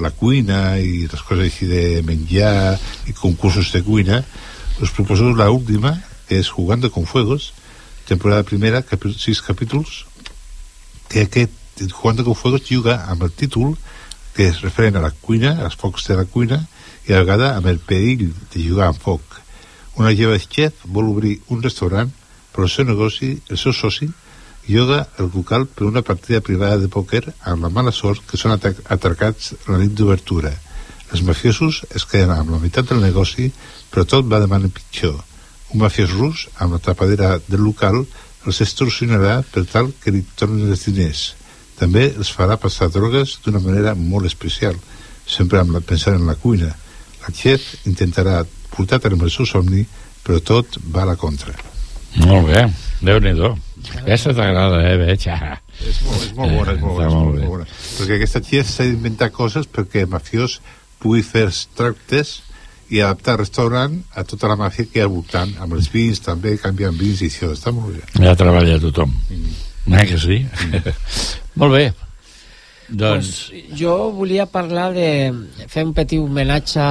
[0.02, 2.78] la cuina i les coses així de menjar
[3.12, 4.24] i concursos de cuina,
[4.82, 7.52] us proposo la última, que és Jugando con Fuegos,
[8.08, 10.06] temporada primera, capi sis capítols,
[11.10, 13.76] que aquest Jugando con Fuegos juga amb el títol
[14.34, 16.64] que es referent a la cuina, als focs de la cuina,
[17.10, 19.42] i a vegada amb el perill de jugar amb foc.
[20.00, 22.12] Una jove chef vol obrir un restaurant,
[22.54, 24.08] però el seu negoci, el seu soci,
[24.70, 28.56] lloga el local per una partida privada de pòquer amb la mala sort que són
[28.56, 30.54] atracats la nit d'obertura.
[31.12, 33.50] Els mafiosos es queden amb la meitat del negoci,
[33.92, 35.18] però tot va de manera pitjor.
[35.74, 38.04] Un mafiós rus, amb la tapadera del local,
[38.46, 41.34] els extorsionarà per tal que li tornin els diners.
[41.80, 44.80] També els farà passar drogues d'una manera molt especial,
[45.28, 46.72] sempre amb la, pensant en la cuina.
[47.30, 48.40] La chef intentarà
[48.74, 49.84] portar a terme el seu somni,
[50.26, 51.54] però tot va a la contra.
[52.24, 52.64] Molt bé,
[53.06, 53.36] déu nhi
[54.00, 55.28] Aquesta t'agrada, eh, veig.
[55.30, 57.68] És molt, és molt bona, és molt, Està bona, és molt molt, bona.
[58.00, 60.58] Perquè aquesta chef s'ha d'inventar coses perquè el mafiós
[60.98, 61.46] pugui fer
[61.78, 62.40] tractes
[62.90, 65.94] i adaptar el restaurant a tota la màfia que hi ha al voltant, amb els
[65.94, 68.26] vins també, canviant vins i això, està molt bé.
[68.26, 69.14] Ja treballa tothom.
[69.30, 69.58] Mm.
[69.94, 70.42] Eh, que sí?
[71.62, 71.90] Molt bé.
[72.90, 73.50] Doncs...
[73.50, 75.10] Pues jo volia parlar de...
[75.68, 76.86] fer un petit homenatge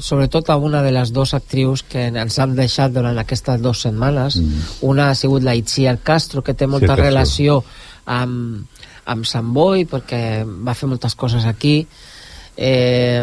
[0.00, 4.40] sobretot a una de les dues actrius que ens han deixat durant aquestes dues setmanes.
[4.40, 4.66] Mm.
[4.90, 7.04] Una ha sigut la Itziar Castro, que té molta Castro.
[7.04, 7.62] relació
[8.04, 8.66] amb,
[9.06, 11.78] amb Sant Boi, perquè va fer moltes coses aquí.
[12.56, 13.20] Eh,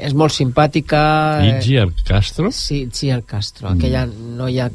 [0.00, 1.00] és molt simpàtica.
[1.44, 2.48] Itziar Castro?
[2.50, 4.70] Sí, Itziar Castro, aquella noia...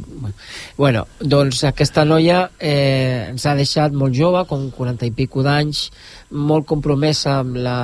[0.77, 5.87] Bueno, doncs aquesta noia eh, ens ha deixat molt jove, com 40 i pico d'anys,
[6.35, 7.79] molt compromesa amb, la,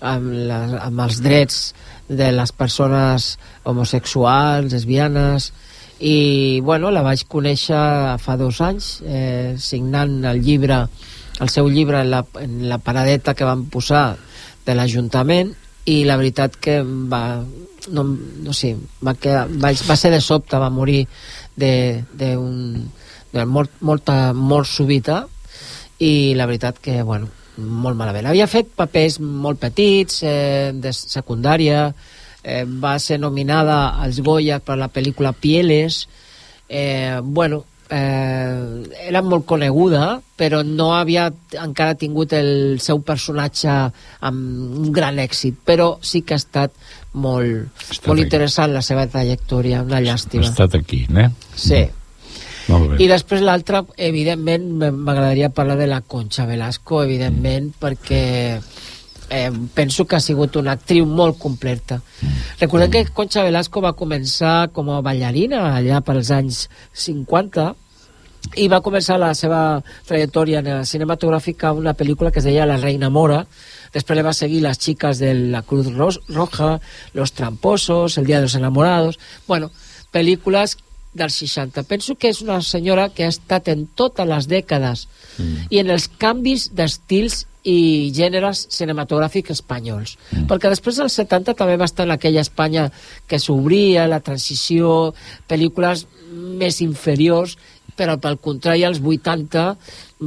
[0.00, 1.60] amb, la, amb els drets
[2.08, 5.52] de les persones homosexuals, lesbianes,
[6.00, 10.82] i bueno, la vaig conèixer fa dos anys, eh, signant el llibre,
[11.40, 14.16] el seu llibre en la, en la paradeta que van posar
[14.66, 15.54] de l'Ajuntament
[15.86, 17.22] i la veritat que va
[17.92, 21.06] no, no sé, va, quedar, va, va ser de sobte, va morir
[21.56, 22.90] de, de, un,
[23.32, 25.24] de mort, molta mort súbita
[26.02, 28.26] i la veritat que, bueno, molt malament.
[28.26, 31.92] Havia fet papers molt petits, eh, de secundària,
[32.42, 36.06] eh, va ser nominada als Goya per la pel·lícula Pieles,
[36.68, 43.68] eh, bueno, eh, era molt coneguda, però no havia encara tingut el seu personatge
[44.20, 46.72] amb un gran èxit, però sí que ha estat
[47.14, 48.26] molt, estat molt aquí.
[48.26, 50.44] interessant la seva trajectòria, una Ha llàstima.
[50.50, 51.30] estat aquí, eh?
[51.54, 51.74] Sí.
[51.74, 51.92] Bé.
[52.98, 58.24] I després l'altra, evidentment, m'agradaria parlar de la Concha Velasco, evidentment, perquè
[59.30, 62.00] eh, penso que ha sigut una actriu molt completa.
[62.60, 66.66] Recordem que Concha Velasco va començar com a ballarina allà pels anys
[67.06, 67.72] 50
[68.62, 72.78] i va començar la seva trajectòria el cinematogràfica amb una pel·lícula que es deia La
[72.78, 73.44] reina mora.
[73.92, 76.80] Després le va seguir Las chicas de la Cruz Roja
[77.12, 79.18] Los tramposos, El día de los enamorados.
[79.46, 79.70] Bueno,
[80.12, 80.78] pel·lícules
[81.16, 85.06] dels 60 penso que és una senyora que ha estat en totes les dècades
[85.38, 85.68] mm.
[85.70, 90.14] i en els canvis d'estils i gèneres cinematogràfics espanyols.
[90.30, 90.44] Mm.
[90.50, 92.86] Perquè després dels 70 també va estar en aquella Espanya
[93.26, 95.16] que s'obria, la transició,
[95.50, 97.56] pel·lícules més inferiors,
[97.96, 99.64] però pel contrari als 80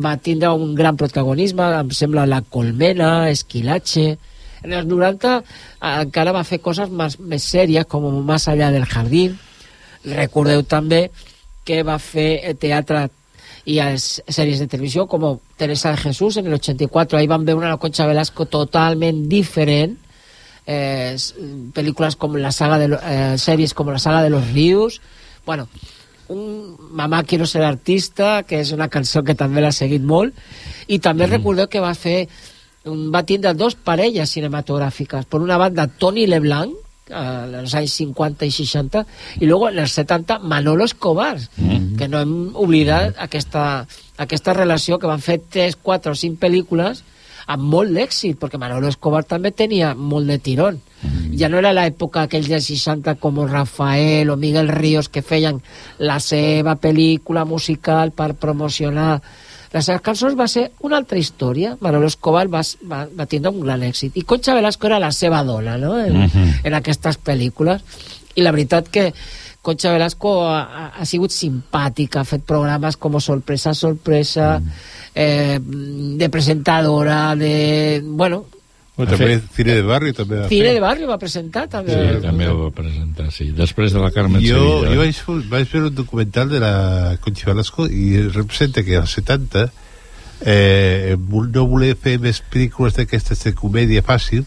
[0.03, 4.17] va tindre un gran protagonisme, em sembla La Colmena, Esquilache...
[4.59, 5.41] En els 90 eh,
[5.87, 9.37] encara va fer coses més, més sèries, com Más allá del jardín.
[10.05, 11.09] Recordeu també
[11.67, 13.07] que va fer teatre
[13.69, 15.25] i les sèries de televisió com
[15.59, 19.97] Teresa de Jesús en el 84 ahí van veure una Concha Velasco totalment diferent
[20.65, 21.15] eh,
[21.75, 25.01] pel·lícules com la saga de eh, sèries com la saga de los ríos.
[25.45, 25.67] Bueno,
[26.29, 30.33] un Mamà quiero ser artista que és una cançó que també l'ha seguit molt.
[30.87, 31.33] I també mm.
[31.37, 32.27] recordeu que va fer
[32.85, 35.25] va tindre dos parelles cinematogràfiques.
[35.25, 36.73] Per una banda Tony Leblanc
[37.09, 39.05] eh, en els anys 50 i 60
[39.39, 41.97] i luego en els 70 Manolo Escobar Mm.
[41.97, 43.85] que no hem oblidat aquesta,
[44.17, 47.03] aquesta relació que van fer 3, 4 o 5 pel·lícules
[47.49, 50.79] amb molt d'èxit, perquè Manolo Escobar també tenia molt de tirón.
[51.01, 51.35] Mm.
[51.39, 55.61] Ja no era l'època aquells dels 60 com Rafael o Miguel Ríos que feien
[55.97, 59.21] la seva pel·lícula musical per promocionar
[59.71, 61.75] les seves cançons va ser una altra història.
[61.79, 64.15] Manolo Escobar va, va, va tindre un gran èxit.
[64.17, 66.65] I Concha Velasco era la seva dona, no?, en, Mhm.
[66.65, 67.81] en aquestes pel·lícules.
[68.35, 69.13] I la veritat que
[69.61, 74.61] Concha Velasco ha, ha, ha sigut simpàtica, ha fet programes com Sorpresa, Sorpresa,
[75.13, 78.01] eh, de presentadora, de...
[78.05, 78.45] Bueno,
[78.99, 80.73] Bueno, també Cine de Barri també va Cine fer.
[80.75, 81.95] de Barrio va presentar també.
[81.95, 83.49] Sí, també ho va presentar, sí.
[83.55, 84.93] Després de la Carmen Jo, Sevilla.
[84.93, 89.69] jo vaig, vaig veure un documental de la Concha Velasco i representa que als 70
[90.45, 94.45] eh, no voler fer més pel·lícules d'aquestes de comèdia fàcil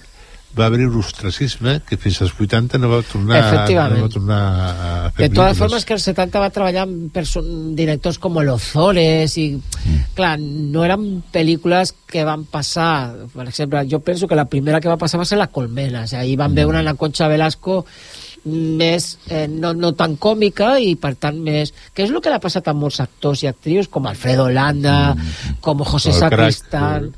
[0.58, 3.40] va haver un ostracisme que fins als 80 no va tornar,
[3.72, 7.20] no va tornar a fer De totes formes que als 70 va treballar amb
[7.78, 9.46] directors com Lozores i,
[10.16, 12.92] clar, no eren pel·lícules que van passar
[13.32, 16.10] per exemple, jo penso que la primera que va passar va ser La Colmena, o
[16.10, 17.82] sigui, ahir van veure la Concha Velasco
[18.44, 22.42] més, eh, no, no tan còmica i per tant més, que és el que l'ha
[22.42, 25.14] passat a molts actors i actrius com Alfredo Landa
[25.62, 27.12] com José Sacristán.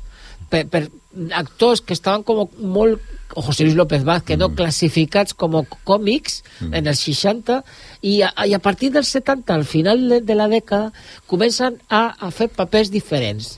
[0.49, 0.85] per, per
[1.33, 3.01] actors que estaven com molt
[3.33, 4.49] o José Luis López Vázquez, no?
[4.55, 7.63] classificats com còmics en els 60
[8.05, 10.91] i a, i a partir dels 70 al final de, de la dècada
[11.27, 13.57] comencen a, a fer papers diferents.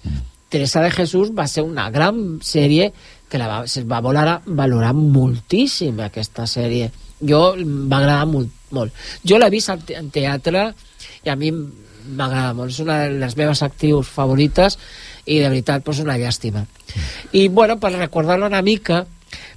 [0.49, 2.93] Teresa de Jesús va ser una gran sèrie
[3.29, 6.87] que la va, se va valorar, valorar moltíssim aquesta sèrie.
[7.19, 8.93] Jo em va agradar molt, molt.
[9.27, 10.69] jo l'he vist en te- en teatre
[11.25, 14.77] i a mi m'agrada molt, és una de les meves actrius favorites
[15.25, 16.63] i de veritat pues, una llàstima.
[17.35, 19.05] I bueno, per recordar-lo una mica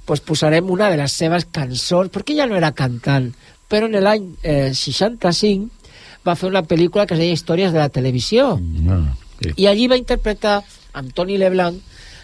[0.05, 3.31] pues, posarem una de les seves cançons perquè ella no era cantant
[3.71, 5.81] però en l'any eh, 65
[6.27, 8.53] va fer una pel·lícula que es deia Històries de la televisió.
[8.91, 9.05] Ah,
[9.39, 9.53] sí.
[9.63, 10.59] i allí va interpretar
[10.97, 11.79] amb Tony Leblanc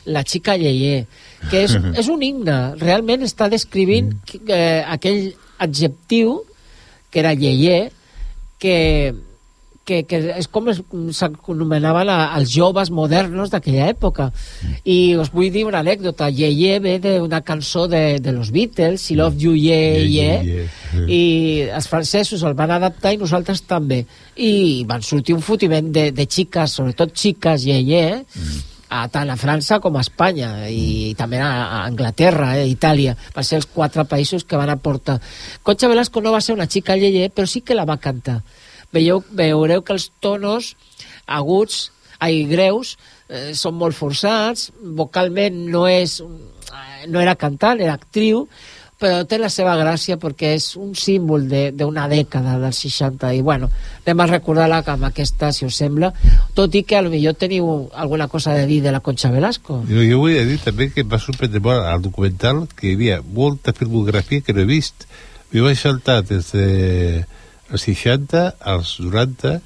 [0.07, 1.05] la xica Yeye,
[1.51, 1.73] que és,
[2.03, 4.13] és un himne, realment està descrivint
[4.45, 5.33] eh, aquell
[5.63, 6.41] adjectiu
[7.11, 7.89] que era Yeye,
[8.61, 8.77] que,
[9.87, 10.81] que, que és com es-
[11.15, 14.29] s'anomenaven a- els joves modernos d'aquella època.
[14.83, 16.27] I us vull dir una anècdota.
[16.29, 19.79] Ye Ye ve d'una cançó de, de los Beatles, I Love You Ye
[20.11, 20.29] Ye,
[21.07, 21.21] i
[21.71, 24.03] els francesos el van adaptar i nosaltres també.
[24.35, 28.03] I van sortir un fotiment de, de xiques, sobretot xiques Ye Ye,
[28.89, 33.43] a, tant a França com a Espanya i també a, a Anglaterra, eh, Itàlia van
[33.43, 35.17] ser els quatre països que van aportar
[35.61, 38.37] Concha Velasco no va ser una xica lleie però sí que la va cantar
[38.93, 40.75] Veieu, veureu que els tonos
[41.27, 42.95] aguts, ai, greus
[43.29, 48.47] eh, són molt forçats vocalment no és eh, no era cantant, era actriu
[48.97, 53.43] però té la seva gràcia perquè és un símbol de- d'una dècada dels 60 i
[53.45, 53.67] bueno,
[54.01, 56.09] anem a recordar-la amb aquesta si us sembla,
[56.57, 60.17] tot i que potser teniu alguna cosa de dir de la Concha Velasco Jo, jo
[60.23, 64.41] vull dir també que em va sorprendre molt al documental que hi havia molta filmografia
[64.41, 65.05] que no he vist.
[65.53, 66.65] Jo vaig saltar des de
[67.71, 68.43] els 60
[68.73, 69.57] als 90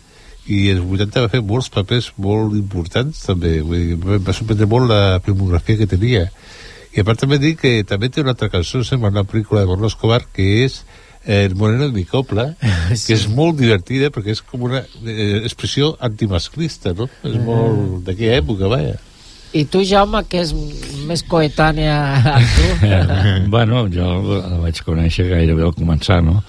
[0.52, 3.60] i els 80 va fer molts papers molt importants també.
[3.62, 6.26] Vull dir, em va sorprendre molt la filmografia que tenia.
[6.92, 9.70] I a part també dic que també té una altra cançó, sembla una pel·lícula de
[9.70, 10.82] Manolo Escobar, que és
[11.24, 12.50] eh, El moreno de mi copla,
[12.96, 13.06] sí.
[13.06, 17.08] que és molt divertida perquè és com una eh, expressió antimasclista, no?
[17.24, 18.98] És molt d'aquella època, vaja.
[19.54, 20.52] i tu Jaume que és
[21.08, 21.96] més coetània
[22.34, 22.68] a tu
[23.56, 26.42] bueno, jo la vaig conèixer gairebé al començar, no?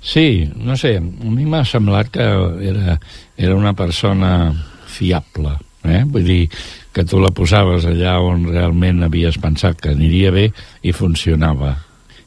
[0.00, 2.24] Sí, no sé, a mi m'ha semblat que
[2.70, 2.96] era,
[3.36, 4.48] era una persona
[4.88, 5.52] fiable,
[5.84, 6.02] eh?
[6.08, 6.42] Vull dir,
[6.92, 10.48] que tu la posaves allà on realment havies pensat que aniria bé
[10.82, 11.76] i funcionava.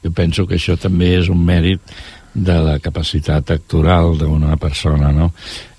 [0.04, 1.82] Jo penso que això també és un mèrit
[2.34, 5.32] de la capacitat actoral d'una persona, no?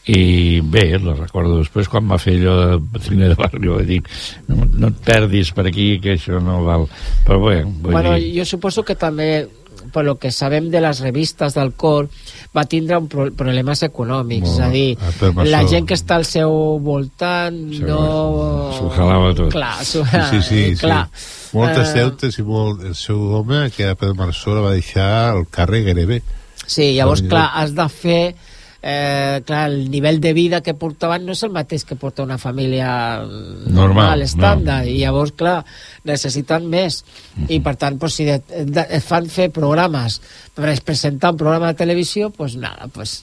[0.04, 4.02] I bé, la recordo després quan va fer allò de Patrina de Barrio, dir,
[4.50, 6.84] no, no et perdis per aquí, que això no val.
[7.24, 8.34] Però bé, vull bueno, dir...
[8.36, 9.46] jo suposo que també
[9.92, 12.08] per lo que sabem de les revistes del cor
[12.56, 15.68] va tindre un pro problemes econòmics Molt, és a dir, ah, per la això.
[15.74, 16.50] gent que està al seu
[16.82, 18.00] voltant no...
[18.78, 19.50] S'ho jalava tot.
[19.52, 20.80] clar, s'ho- Sí, sí, sí.
[20.80, 21.08] clar.
[21.54, 22.82] Moltes Eh, deutes i molt...
[22.84, 26.22] El seu home, que era Pedro Marzola, va deixar el càrrec gairebé.
[26.66, 28.34] Sí, llavors, clar, has de fer...
[28.86, 32.36] Eh, clar, el nivell de vida que portaven no és el mateix que porta una
[32.36, 32.88] família
[33.24, 35.62] normal, Normal, estàndard, i llavors, clar,
[36.04, 36.98] necessiten més.
[37.48, 40.18] I, per tant, pues, si de, de, et fan fer programes
[40.52, 43.22] per presentar un programa de televisió, pues nada, pues...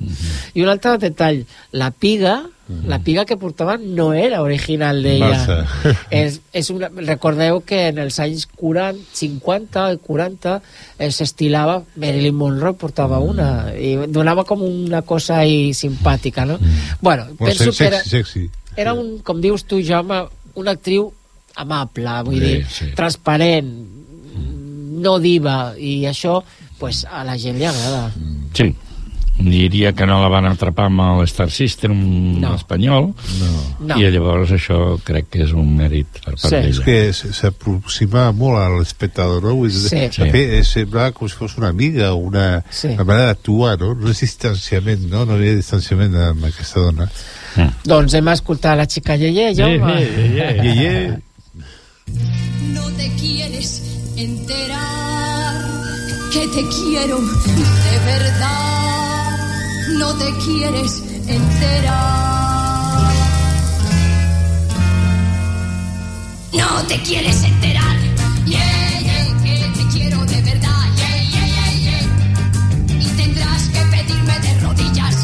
[0.55, 1.43] I un altre detall,
[1.77, 2.39] la piga,
[2.87, 5.65] la piga que portaven no era original d'ella.
[6.09, 10.55] És, és una, recordeu que en els anys 40, 50 i 40
[10.99, 16.57] eh, s'estilava Marilyn Monroe portava una i donava com una cosa ahí simpàtica no?
[17.01, 18.43] bueno, Molt penso sexy, que era, sexy.
[18.75, 20.23] era un, com dius tu Jaume
[20.55, 21.09] una actriu
[21.55, 22.91] amable vull Sí, dir, sí.
[22.95, 23.71] transparent
[25.01, 26.39] no diva i això
[26.79, 28.11] pues, a la gent li agrada
[28.57, 28.69] Sí,
[29.49, 31.93] diria que no la van atrapar amb el Star System
[32.41, 32.55] No.
[32.55, 33.51] espanyol no.
[33.79, 33.97] No.
[33.99, 36.55] i llavors això crec que és un mèrit per part Sí.
[36.55, 36.85] És d'ella.
[36.85, 39.55] que s- s'aproxima molt a l'espectador, no?
[39.63, 39.95] Dir, Sí.
[40.23, 42.87] de fet, semblava com si fos una amiga, una, Sí.
[42.87, 43.93] una manera d'actuar, no?
[43.95, 45.25] No és distanciament, no?
[45.25, 47.09] No hi havia distanciament amb aquesta dona.
[47.83, 50.01] doncs hem escoltat la xica Yeye Jaume
[50.63, 51.19] Yeye.
[52.73, 53.81] No te quieres
[54.15, 55.61] enterar
[56.31, 58.70] que te quiero de verdad.
[60.01, 63.13] No te quieres enterar.
[66.51, 67.97] No te quieres enterar.
[68.47, 70.85] Yeah, yeah, que te quiero de verdad.
[70.97, 72.99] Yeah, yeah, yeah, yeah.
[72.99, 75.17] Y tendrás que pedirme de rodillas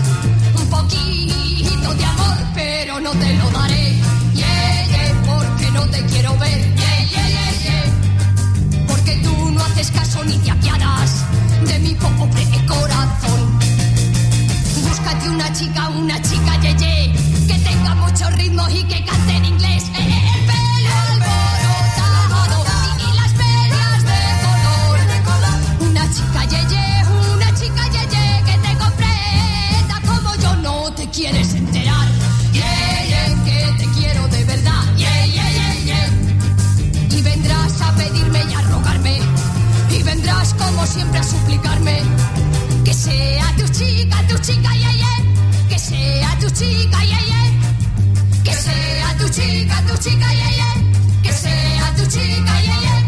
[0.62, 3.96] un poquito de amor, pero no te lo daré.
[4.36, 6.76] Yeah, yeah, porque no te quiero ver.
[6.76, 8.86] Yeah, yeah, yeah, yeah.
[8.88, 11.26] Porque tú no haces caso ni te apiadas
[11.66, 13.37] de mi pobre corazón.
[15.30, 17.12] Una chica, una chica yeye,
[17.48, 19.84] que tenga mucho ritmo y que cante en inglés.
[19.84, 20.94] Eh, eh, El pelo
[22.24, 22.66] alborotado
[22.98, 24.22] y, y las medias de
[25.24, 25.90] color.
[25.90, 27.04] Una chica yeye,
[27.34, 32.08] una chica yeye, que te comprenda como yo no te quieres enterar.
[32.54, 34.84] Yeah, que te quiero de verdad.
[34.96, 35.26] Yeah.
[37.12, 39.20] Y vendrás a pedirme y a rogarme.
[39.92, 42.02] Y vendrás como siempre a suplicarme.
[42.86, 44.70] Que sea tu chica, tu chica.
[44.72, 44.87] Que
[45.88, 48.44] que sea tu chica, yeah, yeah.
[48.44, 51.22] Que sea tu chica, tu chica, yeah, yeah.
[51.24, 53.04] Que sea tu chica, yeah, yeah.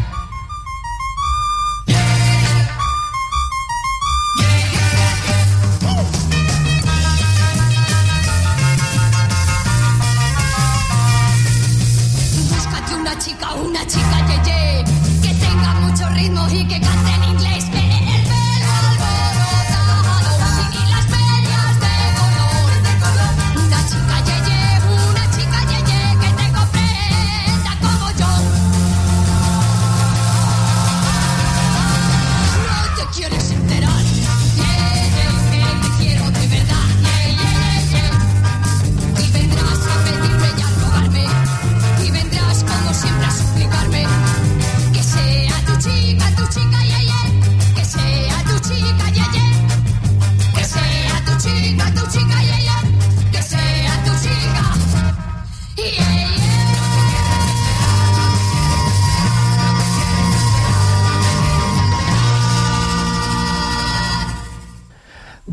[12.47, 14.83] Búscate una chica, una chica, yeah, yeah.
[15.21, 17.28] Que tenga muchos ritmos y que cante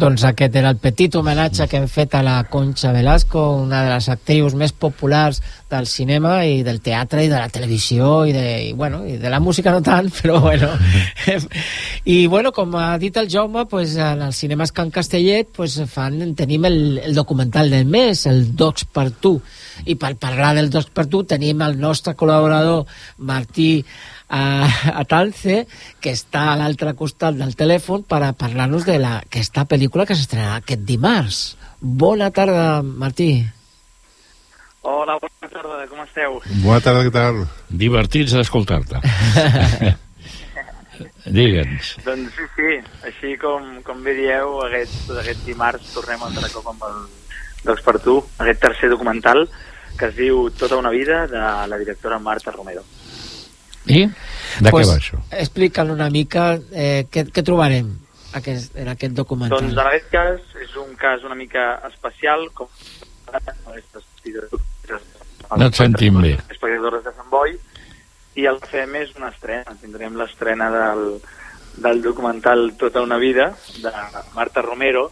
[0.07, 3.89] Doncs aquest era el petit homenatge que hem fet a la Concha Velasco, una de
[3.91, 8.45] les actrius més populars del cinema i del teatre i de la televisió i de,
[8.69, 10.71] i, bueno, i de la música no tant, però bueno.
[12.15, 16.21] I bueno, com ha dit el Jaume, pues, en els cinemes Can Castellet pues, fan,
[16.39, 19.41] tenim el, el documental del mes, el Docs per tu.
[19.91, 22.87] I per parlar del Docs per tu tenim el nostre col·laborador
[23.27, 23.81] Martí
[24.29, 24.67] a,
[25.01, 25.65] a Tance,
[26.03, 30.17] que està a l'altre costat del telèfon per a parlar-nos de la, aquesta pel·lícula que
[30.19, 31.43] s'estrenarà aquest dimarts.
[31.81, 33.31] Bona tarda, Martí.
[34.87, 36.41] Hola, bona tarda, com esteu?
[36.63, 37.45] Bona tarda, què tal?
[37.71, 39.03] Divertits d'escoltar-te.
[41.27, 41.97] Digue'ns.
[42.07, 46.71] Doncs sí, sí, així com, com bé dieu, aquest, aquest dimarts tornem a altre cop
[46.71, 47.01] amb el
[47.67, 49.49] Docs per tu, aquest tercer documental
[49.99, 52.85] que es diu Tota una vida, de la directora Marta Romero.
[53.87, 54.07] I?
[54.61, 55.21] De pues, què va això?
[55.31, 57.93] Explica'l una mica eh, què, què trobarem
[58.39, 59.61] aquest, en aquest documental.
[59.61, 62.71] Doncs en aquest cas és un cas una mica especial, com
[65.57, 66.35] No et sentim bé.
[66.51, 67.55] espectadores de Sant Boi,
[68.37, 69.77] i el que fem és una estrena.
[69.81, 71.05] Tindrem l'estrena del,
[71.83, 73.93] del documental Tota una vida, de
[74.35, 75.11] Marta Romero,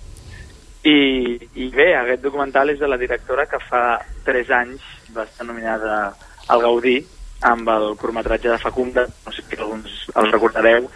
[0.85, 4.83] i, i bé, aquest documental és de la directora que fa 3 anys
[5.17, 6.13] va estar nominada
[6.53, 6.99] al Gaudí
[7.45, 10.89] amb el curtmetratge de Facunda, no sé si alguns el recordareu,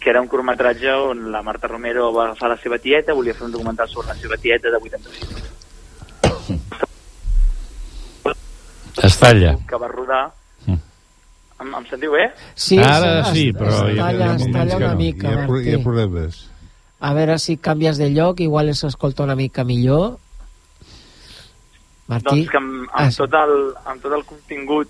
[0.00, 3.46] que era un curtmetratge on la Marta Romero va agafar la seva tieta, volia fer
[3.46, 5.42] un documental sobre la seva tieta de 86
[9.02, 9.56] Es talla.
[9.68, 10.24] que va rodar
[10.68, 12.28] em, em sentiu bé?
[12.54, 14.84] Sí, Ara sí, sí, però es hi ha- talla, hi ha es moments talla que
[14.84, 14.98] una no.
[14.98, 15.84] mica, Hi ha, pro- hi ha Martí.
[15.84, 16.40] problemes.
[17.00, 20.18] A veure si canvies de lloc, igual s'escolta una mica millor.
[22.06, 22.44] Martí?
[22.44, 23.16] Doncs que amb, amb, Ah, sí.
[23.18, 23.54] tot, el,
[23.86, 24.88] amb tot el contingut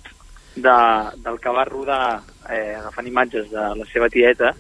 [0.57, 0.77] de,
[1.25, 4.55] del que va rodar eh, agafant imatges de la seva tieta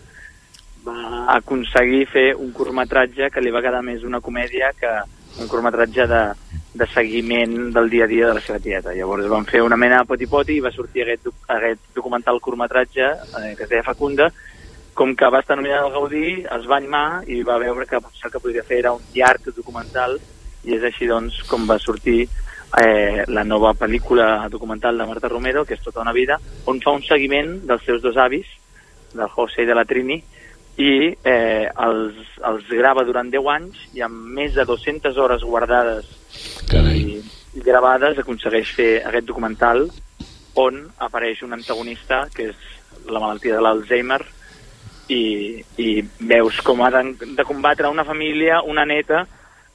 [0.84, 4.90] va aconseguir fer un curtmetratge que li va quedar més una comèdia que
[5.40, 6.22] un curtmetratge de,
[6.74, 8.92] de seguiment del dia a dia de la seva tieta.
[8.94, 13.54] Llavors van fer una mena de poti-poti i va sortir aquest, aquest documental curtmetratge eh,
[13.56, 14.30] que es deia Facunda
[14.94, 18.30] com que va estar nominat al Gaudí, es va animar i va veure que el
[18.30, 20.20] que podria fer era un llarg documental
[20.64, 22.28] i és així doncs com va sortir
[22.82, 26.90] eh, la nova pel·lícula documental de Marta Romero, que és Tota una vida, on fa
[26.96, 28.46] un seguiment dels seus dos avis,
[29.14, 30.16] del José i de la Trini,
[30.76, 36.08] i eh, els, els grava durant 10 anys i amb més de 200 hores guardades
[36.90, 37.20] i,
[37.54, 39.84] i gravades aconsegueix fer aquest documental
[40.58, 44.18] on apareix un antagonista que és la malaltia de l'Alzheimer
[45.14, 47.04] i, i veus com ha de,
[47.36, 49.22] de combatre una família, una neta,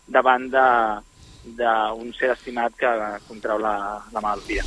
[0.07, 0.99] davant de-
[1.45, 2.89] d'un ser estimat que
[3.27, 3.75] contrau la,
[4.13, 4.63] la malaltia.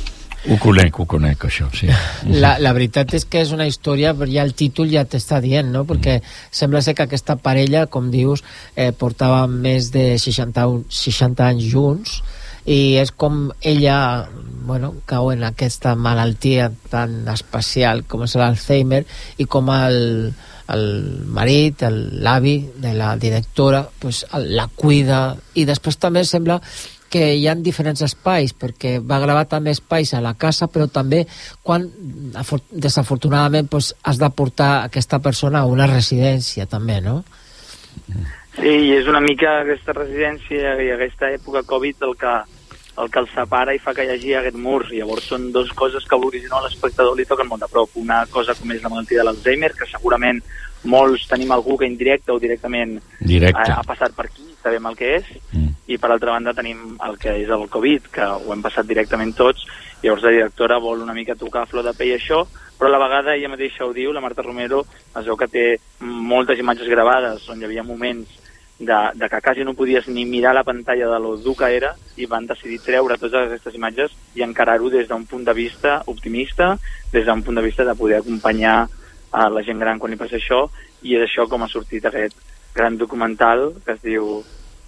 [0.51, 1.87] Ho conec, ho conec, això, sí.
[2.27, 5.69] La, la veritat és que és una història, però ja el títol ja t'està dient,
[5.71, 5.85] no?
[5.87, 6.17] Perquè
[6.51, 8.43] sembla ser que aquesta parella, com dius,
[8.75, 12.17] eh, portava més de 60, un- 60 anys junts
[12.65, 14.27] i és com ella
[14.63, 19.01] bueno, cau en aquesta malaltia tan especial com és l'Alzheimer
[19.37, 20.33] i com el,
[20.71, 21.83] el marit,
[22.23, 26.59] l'avi de la directora pues, la cuida i després també sembla
[27.13, 31.27] que hi ha diferents espais, perquè va gravar també espais a la casa, però també
[31.61, 31.85] quan
[32.33, 37.19] afor- desafortunadament pues, has de portar aquesta persona a una residència també, no?
[38.57, 42.33] Sí, és una mica aquesta residència i aquesta època Covid el que,
[42.97, 44.83] el que el separa i fa que hi hagi aquest mur.
[44.91, 47.95] Llavors són dues coses que a l'original a l'espectador li toquen molt de prop.
[47.99, 50.41] Una cosa com és la malaltia de l'Alzheimer, que segurament
[50.83, 53.59] molts tenim algú que indirecte o directament Directe.
[53.59, 55.69] ha, ha passat per aquí, sabem el que és, mm.
[55.87, 59.33] i per altra banda tenim el que és el Covid, que ho hem passat directament
[59.37, 59.63] tots,
[60.03, 62.43] llavors la directora vol una mica tocar flor de pell això,
[62.77, 64.83] però a la vegada ella mateixa ho diu, la Marta Romero,
[65.15, 65.65] es veu que té
[66.03, 68.42] moltes imatges gravades on hi havia moments
[68.79, 71.93] de, de que quasi no podies ni mirar la pantalla de lo dur que era
[72.17, 76.77] i van decidir treure totes aquestes imatges i encarar-ho des d'un punt de vista optimista,
[77.11, 78.87] des d'un punt de vista de poder acompanyar
[79.31, 80.65] a la gent gran quan li passa això
[81.01, 82.35] i és això com ha sortit aquest
[82.73, 84.43] gran documental que es diu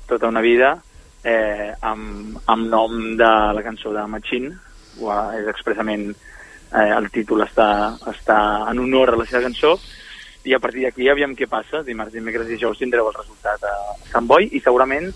[0.05, 0.75] Tota una vida
[1.23, 4.51] eh, amb, amb nom de la cançó de Machín
[5.01, 8.37] és expressament eh, el títol està, està
[8.69, 9.73] en honor a la seva cançó
[10.45, 13.73] i a partir d'aquí aviam què passa dimarts, dimecres i dijous tindreu el resultat a
[14.11, 15.11] Sant Boi i segurament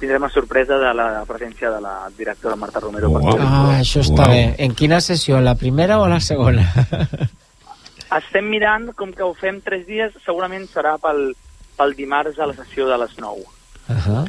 [0.00, 4.24] tindrem la sorpresa de la presència de la directora Marta Romero per Ah, això està
[4.26, 4.32] Uau.
[4.32, 4.54] bé.
[4.58, 6.64] En quina sessió, la primera o la segona?
[8.18, 11.30] estem mirant com que ho fem tres dies segurament serà pel,
[11.78, 13.44] pel dimarts a la sessió de les 9
[13.88, 14.24] Uh -huh.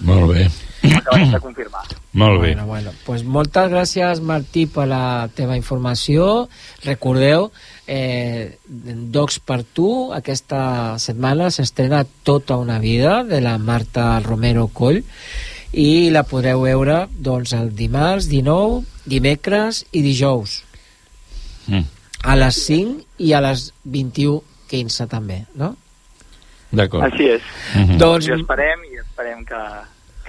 [0.00, 0.48] Molt bé.
[0.96, 1.82] Acabem de confirmar.
[2.12, 2.54] Molt bé.
[2.54, 6.48] Bueno, bueno, pues moltes gràcies, Martí, per la teva informació.
[6.84, 7.50] Recordeu,
[7.86, 15.02] eh, Docs per tu, aquesta setmana s'estrena Tota una vida, de la Marta Romero Coll,
[15.70, 20.64] i la podreu veure doncs, el dimarts 19, dimecres i dijous,
[21.68, 21.84] Mm.
[22.24, 25.76] a les 5 i a les 21.15 també, no?
[26.72, 27.04] D'acord.
[27.06, 27.42] Així és.
[27.76, 27.98] Mhm.
[27.98, 28.26] Doncs...
[28.26, 29.60] I esperem, i esperem que,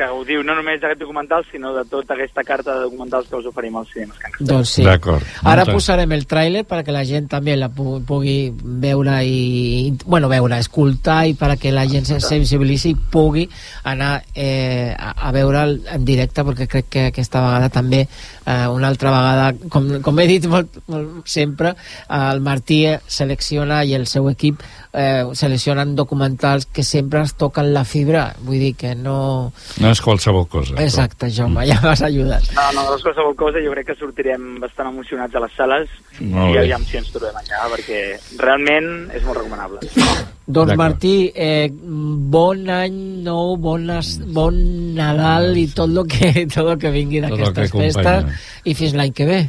[0.02, 3.46] que gaudiu no només d'aquest documental, sinó de tota aquesta carta de documentals que us
[3.46, 4.18] oferim als cinemes.
[4.40, 4.86] Doncs sí.
[4.88, 5.22] D'acord.
[5.44, 8.50] Ara Moltes- posarem el tràiler perquè la gent també la pu pugui
[8.82, 9.94] veure i...
[10.06, 13.46] Bueno, veure, escoltar i perquè la gent se sensibilitzi i pugui
[13.84, 18.08] anar eh, a, a veure'l en directe perquè crec que aquesta vegada també
[18.52, 23.82] eh, una altra vegada, com, com he dit molt, molt sempre, eh, el Martí selecciona
[23.88, 24.62] i el seu equip
[24.94, 29.52] eh, seleccionen documentals que sempre es toquen la fibra, vull dir que no...
[29.82, 30.78] No és qualsevol cosa.
[30.84, 32.52] Exacte, Jaume, ja m'has ajudat.
[32.58, 36.56] No, no, de qualsevol cosa jo crec que sortirem bastant emocionats a les sales Molt
[36.56, 38.04] i aviam si ens trobem allà, perquè
[38.42, 39.82] realment és molt recomanable.
[40.48, 44.58] Doncs Martí, eh, bon any nou, bones, bon
[44.98, 49.14] Nadal i tot el que, tot lo que vingui d'aquestes que festes i fins l'any
[49.14, 49.42] que ve.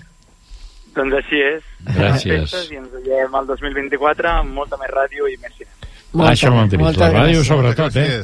[0.93, 1.64] Doncs així és.
[1.88, 2.53] Gràcies.
[2.53, 5.90] Festes I ens veiem el 2024 amb molta més ràdio i més cinema.
[6.12, 6.80] Ah, això m'ho dit.
[7.01, 8.20] La ràdio sobretot, eh?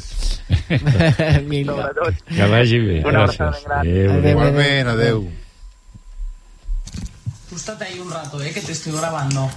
[1.49, 1.89] Vinga.
[2.37, 2.99] Que vagi bé.
[3.09, 3.65] Una Gràcies.
[3.81, 4.33] Adéu, adéu.
[4.35, 5.23] Igualment, adeu.
[7.49, 9.49] Tú estate ahí un rato, eh, que te estoy grabando.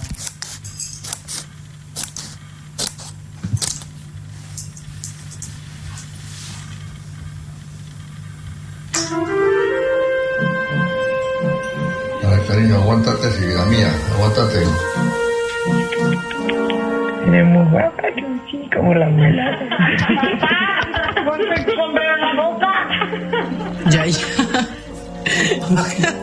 [12.22, 14.62] Vale, cariño, aguántate, vida mía, aguántate.
[17.28, 19.58] Eres muy guapa, Chuchi, como la abuela.
[21.24, 22.72] ¡Ponte tu sombrero en la boca!
[23.90, 24.26] Ya, ya.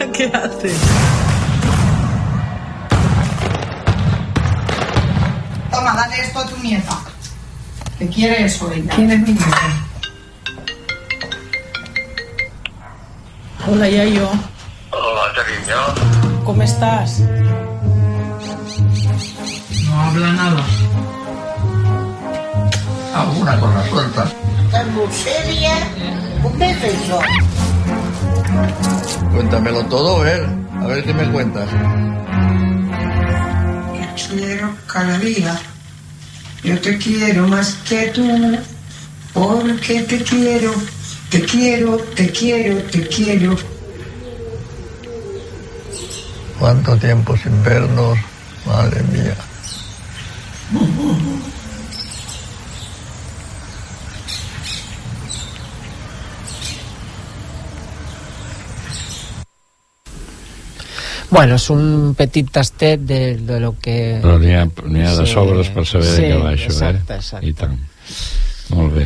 [0.13, 0.79] ¿Qué haces?
[5.71, 6.97] Toma, dale esto a tu nieta.
[7.97, 8.91] ¿Qué quiere eso ella?
[8.95, 9.88] ¿Quién es mi nieta?
[13.71, 14.29] Hola, Yayo.
[14.89, 16.43] Hola, cariño.
[16.43, 17.19] ¿Cómo estás?
[19.85, 20.63] No habla nada.
[23.13, 24.31] Alguna cosa suelta.
[24.71, 25.75] Tan seria.
[26.43, 27.19] Un beso.
[29.35, 30.47] Cuéntamelo todo, ¿eh?
[30.81, 31.69] A ver qué me cuentas.
[33.93, 35.59] Te quiero cada día.
[36.63, 38.57] Yo te quiero más que tú.
[39.31, 40.73] Porque te quiero,
[41.29, 43.55] te quiero, te quiero, te quiero.
[46.59, 48.17] ¿Cuánto tiempo sin vernos?
[48.65, 49.35] Madre mía.
[61.31, 64.17] Bueno, és un petit tastet de, de lo que...
[64.23, 67.13] Però n'hi ha, ha de Sí, sobres per saber sí, de què va això, exacte,
[67.13, 67.21] eh?
[67.21, 67.45] exacte.
[67.45, 67.75] I tant.
[68.73, 69.05] Molt bé.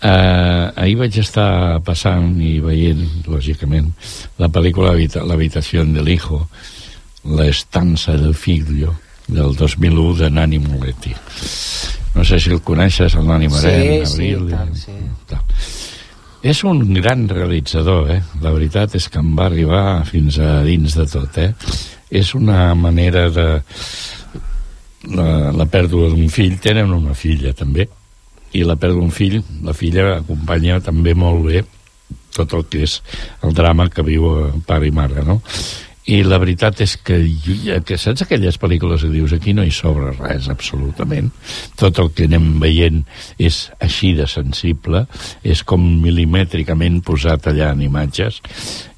[0.00, 3.90] Uh, ahir vaig estar passant i veient, lògicament,
[4.40, 6.46] la pel·lícula Habita- L'habitació del hijo,
[7.36, 8.94] La estança del figlio,
[9.28, 11.12] del 2001 de Nani Moletti.
[12.14, 14.48] No sé si el coneixes, el Nani Marent, sí, sí, Abril...
[14.48, 14.96] i tant, sí.
[16.42, 18.22] És un gran realitzador, eh?
[18.40, 21.52] La veritat és que em va arribar fins a dins de tot, eh?
[22.08, 23.48] És una manera de...
[25.12, 27.86] La, la pèrdua d'un fill, tenen una filla també,
[28.52, 31.62] i la pèrdua d'un fill, la filla acompanya també molt bé
[32.34, 32.98] tot el que és
[33.46, 35.40] el drama que viu eh, pare i mare, no?
[36.10, 37.18] I la veritat és que,
[37.86, 41.28] que saps aquelles pel·lícules que dius aquí no hi sobra res, absolutament.
[41.78, 43.04] Tot el que anem veient
[43.38, 45.04] és així de sensible,
[45.44, 48.40] és com milimètricament posat allà en imatges,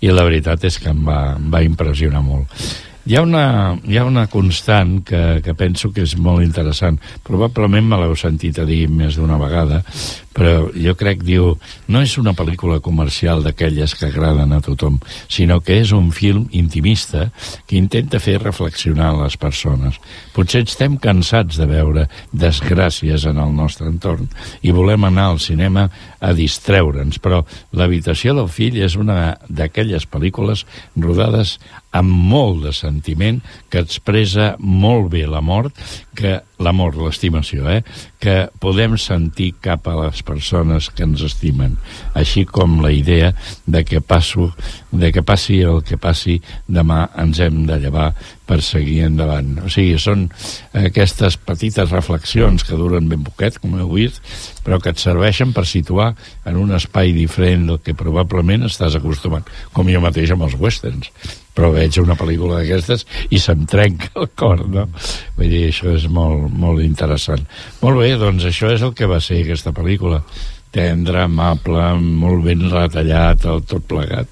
[0.01, 2.65] i la veritat és que em va, em va impressionar molt.
[3.03, 3.45] Hi ha una,
[3.83, 7.01] hi ha una constant que, que penso que és molt interessant.
[7.27, 9.81] Probablement me l'heu sentit a dir més d'una vegada,
[10.37, 11.57] però jo crec, diu,
[11.89, 16.47] no és una pel·lícula comercial d'aquelles que agraden a tothom, sinó que és un film
[16.51, 17.31] intimista
[17.67, 19.99] que intenta fer reflexionar les persones.
[20.33, 24.31] Potser estem cansats de veure desgràcies en el nostre entorn
[24.63, 25.89] i volem anar al cinema
[26.23, 30.67] a distreure'ns, però L'habitació del fill és una d'aquelles pel·lícules
[31.01, 31.57] rodades
[31.93, 33.41] amb molt de sentiment,
[33.73, 35.73] que expressa molt bé la mort,
[36.13, 37.81] que l'amor, l'estimació, eh?
[38.21, 41.79] que podem sentir cap a les persones que ens estimen,
[42.19, 43.33] així com la idea
[43.65, 44.51] de que, passo,
[44.93, 46.37] de que passi el que passi,
[46.69, 48.13] demà ens hem de llevar
[48.47, 49.55] per seguir endavant.
[49.65, 50.29] O sigui, són
[50.77, 54.21] aquestes petites reflexions que duren ben poquet, com heu vist,
[54.67, 56.13] però que et serveixen per situar
[56.45, 61.09] en un espai diferent del que probablement estàs acostumat, com jo mateix amb els westerns
[61.57, 64.87] però veig una pel·lícula d'aquestes i se'm trenca el cor, no?
[65.37, 67.45] Vull dir, això és molt, molt interessant.
[67.83, 70.23] Molt bé, doncs això és el que va ser aquesta pel·lícula
[70.73, 74.31] tendre, amable, molt ben retallat, el tot plegat,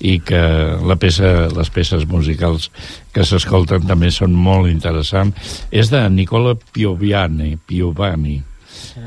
[0.00, 0.40] i que
[0.88, 2.70] la peça, les peces musicals
[3.12, 5.60] que s'escolten també són molt interessants.
[5.70, 8.38] És de Nicola Piovani, Piovani,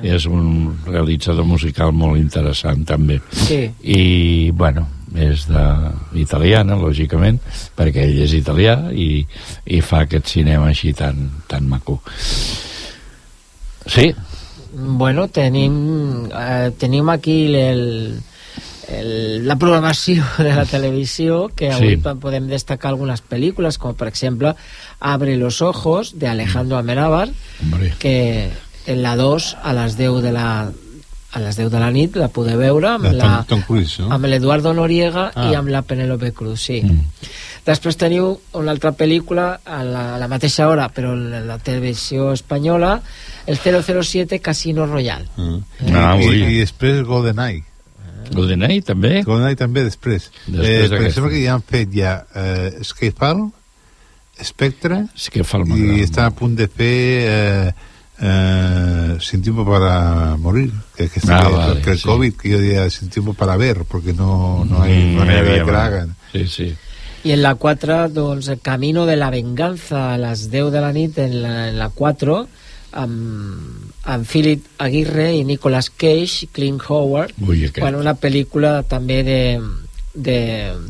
[0.04, 3.20] és un realitzador musical molt interessant també.
[3.32, 3.72] Sí.
[3.84, 5.64] I, bueno, és de
[6.20, 7.40] italiana, lògicament,
[7.78, 9.26] perquè ell és italià i,
[9.66, 12.02] i fa aquest cinema així tan, tan maco.
[13.88, 14.14] Sí,
[14.78, 18.20] Bueno, tenim, eh, tenim aquí el,
[18.92, 22.02] el, la programació de la televisió que avui Sí.
[22.20, 24.52] podem destacar algunes pel·lícules com per exemple
[25.00, 27.30] Abre los ojos de Alejandro Amenábar
[27.64, 27.94] Hombre.
[28.00, 28.50] que
[28.88, 30.50] en la 2 a les 10 de la
[31.36, 34.08] a les 10 de la nit la poder veure amb la, Tom- Tom Cruise, no?
[34.16, 35.50] amb l'Eduardo Noriega Ah.
[35.52, 36.78] i amb la Penélope Cruz, sí.
[36.82, 37.02] Mm.
[37.66, 42.32] Després teniu una altra pel·lícula a la, a la mateixa hora, però en la televisió
[42.32, 43.02] espanyola,
[43.48, 45.26] el 007 Casino Royale.
[45.36, 45.92] Mm.
[45.96, 47.64] Ah, I, i després GoldenEye.
[48.32, 49.24] GoldenEye també?
[49.26, 50.30] GoldenEye també després.
[50.48, 53.50] Després eh, per exemple que ja han fet ja eh, Skyfall,
[54.44, 57.74] Spectre, Skyfall i estan a punt de fer eh,
[58.22, 62.03] eh, Sin tiempo para morir, que, que, Ah, que, vale, que el sí.
[62.03, 65.63] COVID, que yo diría Sin tiempo para ver, porque no, no hay Mm, manera de
[65.66, 66.16] que la hagan.
[66.32, 66.76] Sí, sí.
[67.24, 70.91] I en la 4, doncs, el Camino de la Venganza a les 10 de la
[70.93, 72.47] nit en la, en la 4
[72.91, 77.80] amb, amb Philip Aguirre i Nicolas Cage, Clint Howard Ui, aquest.
[77.82, 79.59] bueno, una pel·lícula també de,
[80.13, 80.38] de,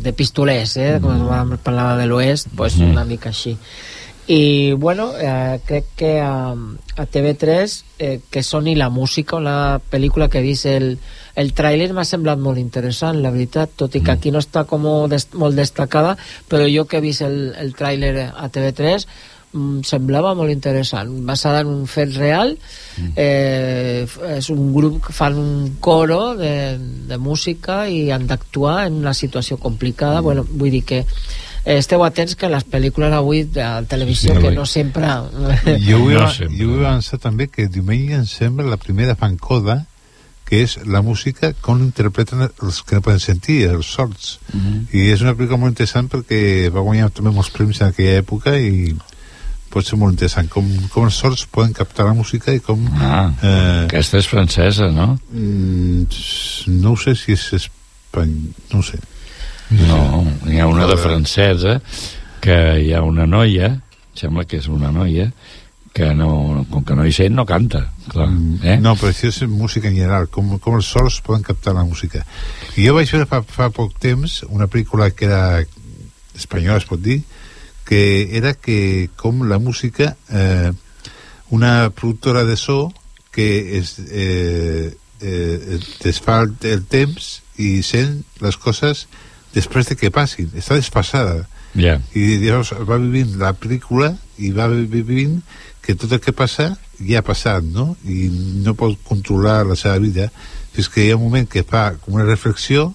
[0.03, 0.99] de pistolers eh?
[1.01, 1.57] com mm.
[1.63, 2.91] parlava de l'oest pues, Mhm.
[2.91, 3.55] una mica així
[4.28, 10.30] i bueno, eh, crec que a, a TV3 eh, que soni la música una pel·lícula
[10.30, 10.97] que he vist el,
[11.38, 14.88] el tràiler m'ha semblat molt interessant la veritat, tot i que aquí no està com
[15.11, 16.15] des, molt destacada
[16.49, 19.05] però jo que he vist el, el tràiler a TV3
[19.53, 22.57] mm, semblava molt interessant basada en un fet real.
[23.15, 28.88] Eh, f- és un grup que fan un coro de, de música i han d'actuar
[28.88, 30.21] en una situació complicada.
[30.26, 31.05] Bueno, vull dir que eh,
[31.66, 35.09] esteu atents que les pel·lícules avui de la televisió Sí, que no sempre
[35.82, 36.57] Jo vull, No sempre.
[36.59, 39.86] jo vull avançar també que diumenge em sembla la primera fancoda
[40.45, 44.36] que és la música com interpreten els que no poden sentir, els sords.
[44.93, 48.53] I és una pel·lícula molt interessant perquè va guanyar també molts premis en aquella època
[48.53, 48.93] i
[49.74, 52.86] pot ser molt interessant com, com els sords poden captar la música i com...
[53.01, 55.18] Ah, eh, aquesta és francesa, no?
[55.34, 56.05] mm,
[56.78, 58.38] no ho sé si és espany...
[58.72, 59.01] no ho sé.
[59.72, 61.79] No, hi ha una de francesa
[62.43, 63.71] que hi ha una noia,
[64.15, 65.31] sembla que és una noia,
[65.95, 68.27] que no, com que no hi sent, no canta, clar.
[68.67, 68.75] Eh?
[68.83, 72.25] No, però això és música en general, com, com els sols poden captar la música.
[72.75, 75.63] I jo vaig veure fa, fa poc temps una pel·lícula que era
[76.36, 77.21] espanyola, es pot dir,
[77.88, 78.01] que
[78.36, 80.73] era que com la música, eh,
[81.55, 82.91] una productora de so
[83.31, 89.05] que es, eh, eh, desfà el, el temps i sent les coses
[89.56, 90.51] després de que passin.
[90.56, 91.45] Està desfasada.
[91.76, 91.97] Ja.
[92.16, 95.39] I llavors va vivint la pel·lícula i va vi- vivint
[95.82, 97.95] que tot el que passa ja ha passat, no?
[98.08, 98.30] I
[98.66, 100.30] no pot controlar la seva vida
[100.76, 102.93] fins que hi ha un moment que fa com una reflexió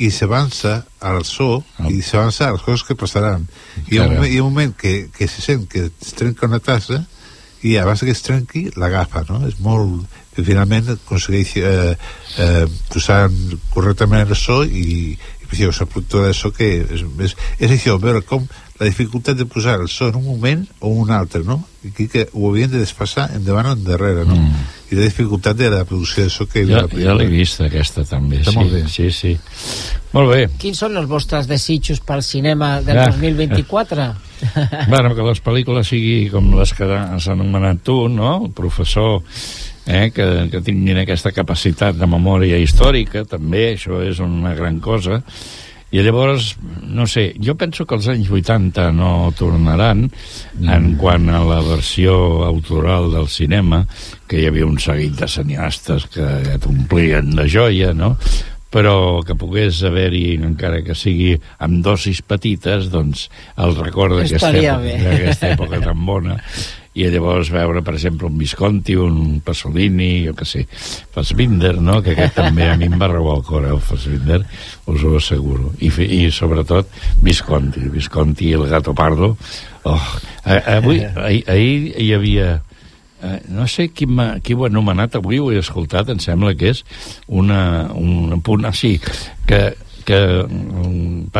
[0.00, 3.42] i s'avança al so i s'avança a les coses que passaran
[3.84, 6.14] i hi ha un moment, hi ha un moment que, que se sent que es
[6.16, 7.02] trenca una tassa
[7.62, 9.42] i abans que es trenqui l'agafa no?
[9.48, 11.92] és molt que finalment aconsegueix eh,
[12.40, 13.26] eh, posar
[13.74, 15.18] correctament el so i,
[15.58, 18.46] la productora de so que és, és, és això, veure com
[18.80, 21.58] la dificultat de posar el so en un moment o un altre, no?
[21.84, 24.36] I aquí que ho havien de desfassar endavant o endarrere, no?
[24.36, 24.62] Mm.
[24.90, 27.66] I la dificultat de la producció de so que hi Ja, havia ja l'he vista,
[27.66, 28.40] aquesta, també.
[28.40, 28.82] Està sí, molt bé.
[28.88, 29.34] Sí, sí.
[30.12, 30.48] Molt bé.
[30.58, 33.10] quins són els vostres desitjos pel cinema del Ah.
[33.10, 34.08] 2024?
[34.88, 38.46] bueno, que les pel·lícules sigui com les que has anomenat tu, no?
[38.46, 39.20] El professor,
[39.86, 40.10] eh?
[40.14, 45.22] que, que tinguin aquesta capacitat de memòria històrica, també, això és una gran cosa.
[45.90, 46.52] I llavors,
[46.86, 50.04] no sé, jo penso que els anys 80 no tornaran
[50.62, 52.14] en quant a la versió
[52.46, 53.82] autoral del cinema,
[54.30, 58.14] que hi havia un seguit de cineastes que t'omplien de joia, no?
[58.70, 63.26] però que pogués haver-hi, encara que sigui amb dosis petites, doncs
[63.58, 66.38] el record d'aquesta època, època tan bona
[66.98, 70.64] i llavors veure, per exemple, un Visconti, un Pasolini, jo que sé,
[71.14, 74.40] Fassbinder, no?, que aquest també a mi em va robar el cor, eh, el Fassbinder,
[74.90, 75.70] us ho asseguro.
[75.78, 76.90] I, i sobretot,
[77.22, 79.36] Visconti, Visconti i el Gato Pardo.
[79.86, 80.00] Oh,
[80.44, 82.50] eh, avui, ahir, ahir hi havia...
[83.20, 84.08] Eh, no sé qui,
[84.42, 86.82] qui ho ha anomenat avui, ho he escoltat, em sembla que és
[87.28, 87.60] una,
[87.94, 88.66] un punt...
[88.66, 88.96] Ah, sí,
[89.46, 89.60] que,
[90.08, 91.30] que mm,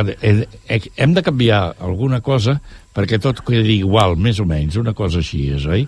[0.94, 2.60] hem de canviar alguna cosa
[2.96, 5.86] perquè tot quedi igual, més o menys, una cosa així és, oi?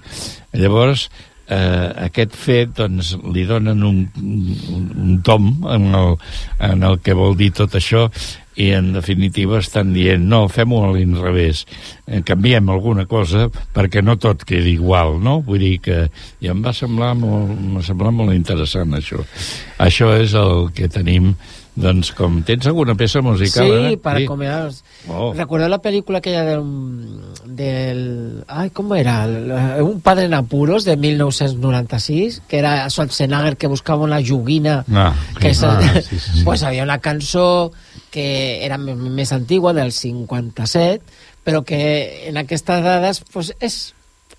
[0.59, 1.09] Llavors,
[1.53, 6.16] eh, aquest fet doncs, li donen un, un, un tom en el,
[6.70, 8.09] en el que vol dir tot això
[8.61, 11.64] i en definitiva estan dient no, fem-ho a l'inrevés
[12.07, 15.38] eh, canviem alguna cosa perquè no tot quedi igual, no?
[15.46, 15.98] Vull dir que
[16.44, 19.24] i em va semblar molt, m'ha semblat molt interessant això.
[19.80, 21.32] Això és el que tenim
[21.75, 22.43] doncs com...
[22.45, 23.64] Tens alguna peça musical?
[23.66, 23.97] Sí, eh?
[23.97, 24.83] para acomodaros.
[25.09, 25.33] Oh.
[25.35, 26.62] Recordé la película aquella del,
[27.47, 28.45] del...
[28.47, 29.25] Ay, ¿cómo era?
[29.25, 29.53] El-
[29.83, 35.49] Un padre en apuros de 1996, que era Schwarzenegger que buscava una joguina Ah, que
[35.51, 36.45] és, Ah, sí, sí, sí.
[36.45, 37.73] pues havia una cançó
[38.11, 41.01] que era més antigua, del 57,
[41.45, 43.95] però que en aquestes dades pues, és,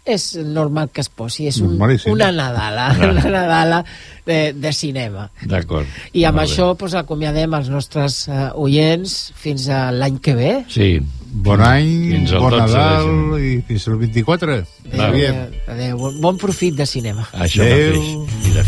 [0.06, 1.48] és normal que es posi.
[1.48, 1.78] És un,
[2.12, 3.10] una Nadala, Ah.
[3.12, 3.84] una Nadala
[4.26, 5.30] de, de cinema.
[5.48, 5.88] D'acord.
[6.14, 6.54] I amb Molt bé.
[6.54, 10.54] això pues, acomiadem els nostres uh, oients fins a l'any que ve.
[10.70, 11.00] Sí.
[11.34, 14.58] Bon any, Fins bon 12 de Nadal i fins al 24.
[14.94, 17.26] Adéu, adéu, bon, bon profit de cinema.
[17.34, 18.12] Això mateix.
[18.46, 18.68] I de...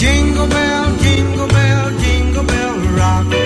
[0.00, 3.43] Jingle bell, jingle bell, jingle bell rock.